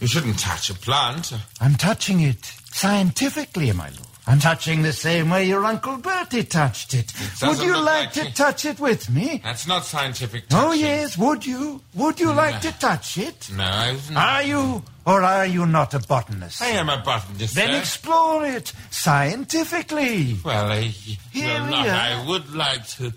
You 0.01 0.07
shouldn't 0.07 0.39
touch 0.39 0.69
a 0.69 0.75
plant. 0.75 1.33
I'm 1.61 1.77
touching 1.77 2.21
it 2.21 2.45
scientifically, 2.45 3.73
my 3.73 3.89
lord. 3.89 4.12
I'm 4.25 4.39
touching 4.39 4.83
the 4.83 4.93
same 4.93 5.31
way 5.31 5.47
your 5.47 5.65
Uncle 5.65 5.97
Bertie 5.97 6.45
touched 6.45 6.95
it. 6.95 7.13
Would 7.43 7.59
you 7.59 7.77
like 7.77 7.85
like 7.85 8.13
to 8.13 8.21
it. 8.29 8.37
touch 8.37 8.65
it 8.65 8.79
with 8.79 9.11
me? 9.11 9.41
That's 9.43 9.67
not 9.67 9.85
scientific 9.85 10.45
oh, 10.45 10.49
touching. 10.49 10.69
Oh, 10.69 10.73
yes, 10.73 11.19
would 11.19 11.45
you? 11.45 11.81
Would 11.95 12.21
you 12.21 12.33
like 12.33 12.61
to 12.61 12.73
touch 12.79 13.19
it? 13.19 13.51
No, 13.53 13.65
I've 13.65 14.17
Are 14.17 14.43
you 14.45 14.85
or 15.05 15.23
are 15.23 15.47
you 15.47 15.67
not 15.67 15.95
a 15.95 15.99
botanist? 15.99 16.63
I 16.63 16.69
am 16.69 16.89
a 16.89 17.03
botanist, 17.05 17.57
Then 17.57 17.71
sir. 17.71 17.79
explore 17.79 18.47
it 18.47 18.73
scientifically. 18.91 20.39
Well, 20.45 20.71
I, 20.71 20.83
Here 20.83 21.55
well, 21.55 21.65
we 21.65 21.71
not. 21.71 21.89
I 21.89 22.25
would 22.29 22.55
like 22.55 22.87
to 22.99 23.13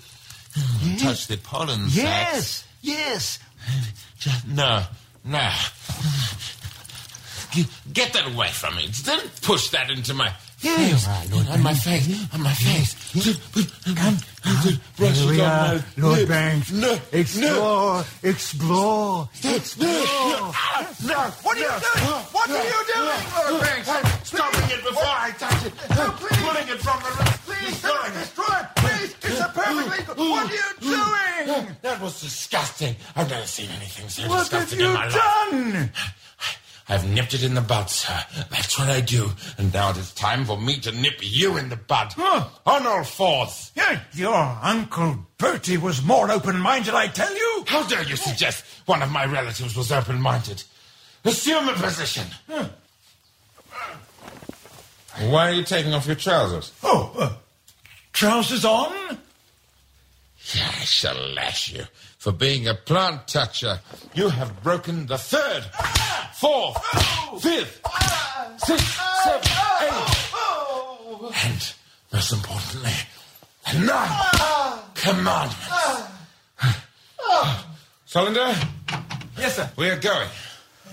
touch 0.97 1.27
the 1.27 1.37
pollen 1.37 1.87
sacs. 1.89 2.65
Yes, 2.81 3.39
yes. 4.25 4.39
No, 4.47 4.83
no. 5.23 5.51
Get 7.93 8.11
that 8.13 8.33
away 8.33 8.49
from 8.49 8.75
me. 8.75 8.89
Don't 9.03 9.41
push 9.41 9.69
that 9.69 9.91
into 9.91 10.13
my 10.13 10.33
Yes. 10.61 11.05
face. 11.05 11.49
on 11.49 11.61
my 11.63 11.73
face. 11.73 12.33
On 12.33 12.41
my 12.41 12.53
face. 12.53 12.95
Come. 13.95 14.17
Brush 14.97 15.17
Here 15.19 15.29
we 15.29 15.39
it 15.39 15.43
on 15.43 15.75
are, 15.75 15.85
Lord 15.97 16.17
lips. 16.19 16.29
Banks. 16.29 16.71
No, 16.71 16.97
Explore, 17.11 18.03
explore, 18.23 19.29
explore. 19.43 19.89
No, 19.89 21.15
What 21.41 21.57
are 21.57 21.59
you 21.59 21.67
doing? 21.67 22.21
What 22.31 22.49
are 22.49 22.63
you 22.63 22.83
doing, 22.93 23.51
Lord 23.51 23.61
Banks? 23.63 23.89
Stopping 24.29 24.69
it 24.77 24.83
before 24.83 25.03
I 25.05 25.31
touch 25.37 25.65
it. 25.65 25.73
Pulling 25.75 26.67
it 26.69 26.79
from 26.79 26.99
the 27.01 27.09
Please 27.45 27.81
don't 27.81 28.13
destroy 28.13 28.59
it. 28.59 28.67
Please, 28.75 29.15
it's 29.23 29.39
a 29.39 29.49
perfectly. 29.53 30.29
What 30.29 30.51
are 30.51 30.53
you 30.53 30.69
doing? 30.79 31.75
That 31.81 32.01
was 32.01 32.21
disgusting. 32.21 32.95
I've 33.15 33.29
never 33.29 33.45
seen 33.47 33.69
anything 33.71 34.09
so 34.09 34.27
What 34.29 34.39
disgusting 34.39 34.79
in 34.81 34.93
my 34.93 35.05
life. 35.05 35.13
What 35.15 35.53
have 35.53 35.65
you 35.65 35.71
done? 35.73 35.89
I've 36.87 37.09
nipped 37.09 37.33
it 37.33 37.43
in 37.43 37.55
the 37.55 37.61
bud, 37.61 37.89
sir. 37.89 38.19
That's 38.51 38.77
what 38.77 38.89
I 38.89 39.01
do. 39.01 39.31
And 39.57 39.73
now 39.73 39.89
it 39.89 39.97
is 39.97 40.13
time 40.13 40.45
for 40.45 40.59
me 40.59 40.79
to 40.81 40.91
nip 40.91 41.19
you 41.21 41.57
in 41.57 41.69
the 41.69 41.75
bud. 41.75 42.13
Huh. 42.15 42.47
On 42.65 42.85
all 42.85 43.03
fours. 43.03 43.71
Yeah, 43.75 44.01
Your 44.13 44.35
Uncle 44.35 45.17
Bertie 45.37 45.77
was 45.77 46.03
more 46.03 46.29
open-minded, 46.29 46.93
I 46.93 47.07
tell 47.07 47.33
you. 47.33 47.63
How 47.67 47.87
dare 47.87 48.03
you 48.03 48.15
suggest 48.15 48.63
one 48.85 49.01
of 49.01 49.11
my 49.11 49.25
relatives 49.25 49.75
was 49.75 49.91
open-minded? 49.91 50.63
Assume 51.23 51.69
a 51.69 51.73
position. 51.73 52.27
Why 55.21 55.49
are 55.49 55.53
you 55.53 55.63
taking 55.63 55.93
off 55.93 56.05
your 56.05 56.15
trousers? 56.15 56.71
Oh, 56.83 57.11
uh, 57.17 57.33
trousers 58.13 58.63
on? 58.63 59.17
I 60.53 60.85
shall 60.85 61.17
lash 61.33 61.71
you 61.71 61.85
for 62.19 62.31
being 62.31 62.67
a 62.67 62.75
plant 62.75 63.27
toucher. 63.27 63.79
You 64.13 64.29
have 64.29 64.61
broken 64.61 65.07
the 65.07 65.17
third, 65.17 65.63
fourth, 66.39 66.77
fifth, 67.41 67.81
sixth, 68.57 68.99
seventh, 69.23 69.45
eighth, 69.81 71.45
and 71.45 71.73
most 72.13 72.31
importantly, 72.33 72.91
the 73.71 73.79
ninth 73.79 74.95
commandment. 74.95 76.11
Solander, 78.05 78.55
Yes, 79.37 79.55
sir. 79.55 79.69
we 79.75 79.89
are 79.89 79.99
going. 79.99 80.29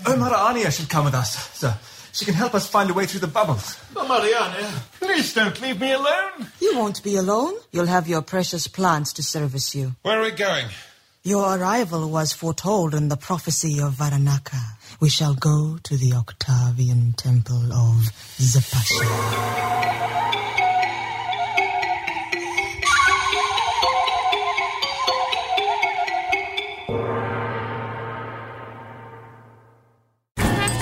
Oh, 0.05 0.15
Mariania 0.17 0.71
should 0.75 0.89
come 0.89 1.05
with 1.05 1.13
us, 1.13 1.51
sir. 1.57 1.73
She 2.11 2.25
can 2.25 2.33
help 2.33 2.53
us 2.53 2.67
find 2.67 2.89
a 2.89 2.93
way 2.93 3.05
through 3.05 3.21
the 3.21 3.27
bubbles. 3.27 3.77
Oh, 3.95 4.07
Mariana, 4.07 4.69
please 4.99 5.33
don't 5.33 5.59
leave 5.61 5.79
me 5.79 5.93
alone. 5.93 6.47
You 6.61 6.77
won't 6.77 7.01
be 7.03 7.15
alone. 7.15 7.53
You'll 7.71 7.87
have 7.87 8.07
your 8.07 8.21
precious 8.21 8.67
plants 8.67 9.13
to 9.13 9.23
service 9.23 9.73
you. 9.73 9.95
Where 10.03 10.19
are 10.19 10.23
we 10.23 10.31
going? 10.31 10.67
Your 11.25 11.55
arrival 11.57 12.09
was 12.09 12.33
foretold 12.33 12.93
in 12.93 13.07
the 13.07 13.15
prophecy 13.15 13.79
of 13.79 13.93
Varanaka. 13.93 14.59
We 14.99 15.07
shall 15.09 15.33
go 15.33 15.77
to 15.81 15.95
the 15.95 16.11
Octavian 16.11 17.13
temple 17.13 17.71
of 17.71 18.11
Zapasha. 18.39 18.99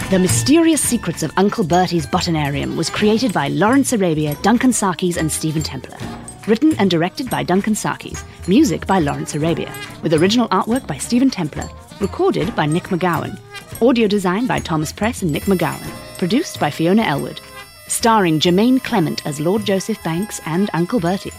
The 0.10 0.18
Mysterious 0.18 0.82
Secrets 0.82 1.22
of 1.22 1.32
Uncle 1.38 1.64
Bertie's 1.64 2.08
Botanarium 2.08 2.78
was 2.78 2.90
created 2.90 3.32
by 3.32 3.50
Lawrence 3.50 3.94
Arabia, 3.94 4.36
Duncan 4.42 4.72
Sarkies, 4.72 5.18
and 5.18 5.32
Stephen 5.32 5.62
Templer. 5.62 6.21
Written 6.48 6.76
and 6.80 6.90
directed 6.90 7.30
by 7.30 7.44
Duncan 7.44 7.76
Sarkies. 7.76 8.24
Music 8.48 8.88
by 8.88 8.98
Lawrence 8.98 9.36
Arabia. 9.36 9.72
With 10.02 10.16
original 10.16 10.48
artwork 10.50 10.88
by 10.88 10.98
Stephen 10.98 11.30
Templer. 11.30 11.70
Recorded 12.02 12.56
by 12.56 12.66
Nic 12.66 12.86
McGowan. 12.86 13.40
Audio 13.80 14.08
design 14.08 14.48
by 14.48 14.58
Thomas 14.58 14.92
Press 14.92 15.22
and 15.22 15.32
Nic 15.32 15.44
McGowan. 15.44 16.18
Produced 16.18 16.60
by 16.60 16.72
Fiona 16.72 17.04
Elwood. 17.04 17.40
Starring 17.88 18.40
Jemaine 18.40 18.80
Clement 18.80 19.24
as 19.28 19.40
Lord 19.40 19.66
Joseph 19.66 20.04
Banks 20.04 20.42
and 20.48 20.68
Uncle 20.74 21.00
Bertie. 21.00 21.32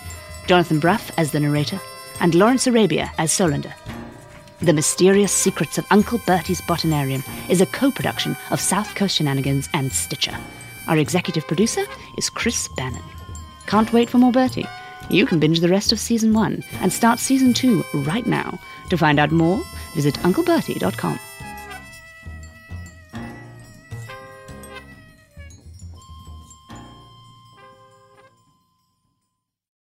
Jonathan 0.47 0.79
Brugh 0.79 1.11
as 1.17 1.33
the 1.33 1.41
narrator. 1.41 1.81
And 2.21 2.37
Lawrence 2.37 2.69
Arabia 2.69 3.11
as 3.19 3.33
Solander. 3.33 3.75
The 4.61 4.73
Mysterious 4.73 5.33
Secrets 5.33 5.79
of 5.79 5.87
Uncle 5.91 6.19
Bertie's 6.19 6.61
Botanarium 6.61 7.25
is 7.51 7.61
a 7.61 7.67
co 7.67 7.91
production 7.91 8.37
of 8.53 8.61
South 8.61 8.95
Coast 8.95 9.17
Shenanigans 9.17 9.69
and 9.75 9.93
Stitcher. 9.93 10.37
Our 10.87 10.99
executive 10.99 11.49
producer 11.49 11.87
is 12.17 12.31
Chris 12.31 12.69
Bannon. 12.77 13.03
Can't 13.67 13.93
wait 13.93 14.09
for 14.09 14.19
more 14.19 14.31
Bertie? 14.31 14.69
You 15.13 15.27
can 15.27 15.39
binge 15.39 15.61
the 15.61 15.69
rest 15.69 15.93
of 15.93 16.01
season 16.01 16.33
one 16.33 16.65
and 16.81 16.93
start 16.93 17.19
season 17.19 17.53
two 17.53 17.85
right 17.93 18.27
now. 18.27 18.59
To 18.89 18.97
find 18.97 19.19
out 19.19 19.31
more, 19.31 19.63
visit 19.95 20.15
unclebertie.com. 20.15 21.19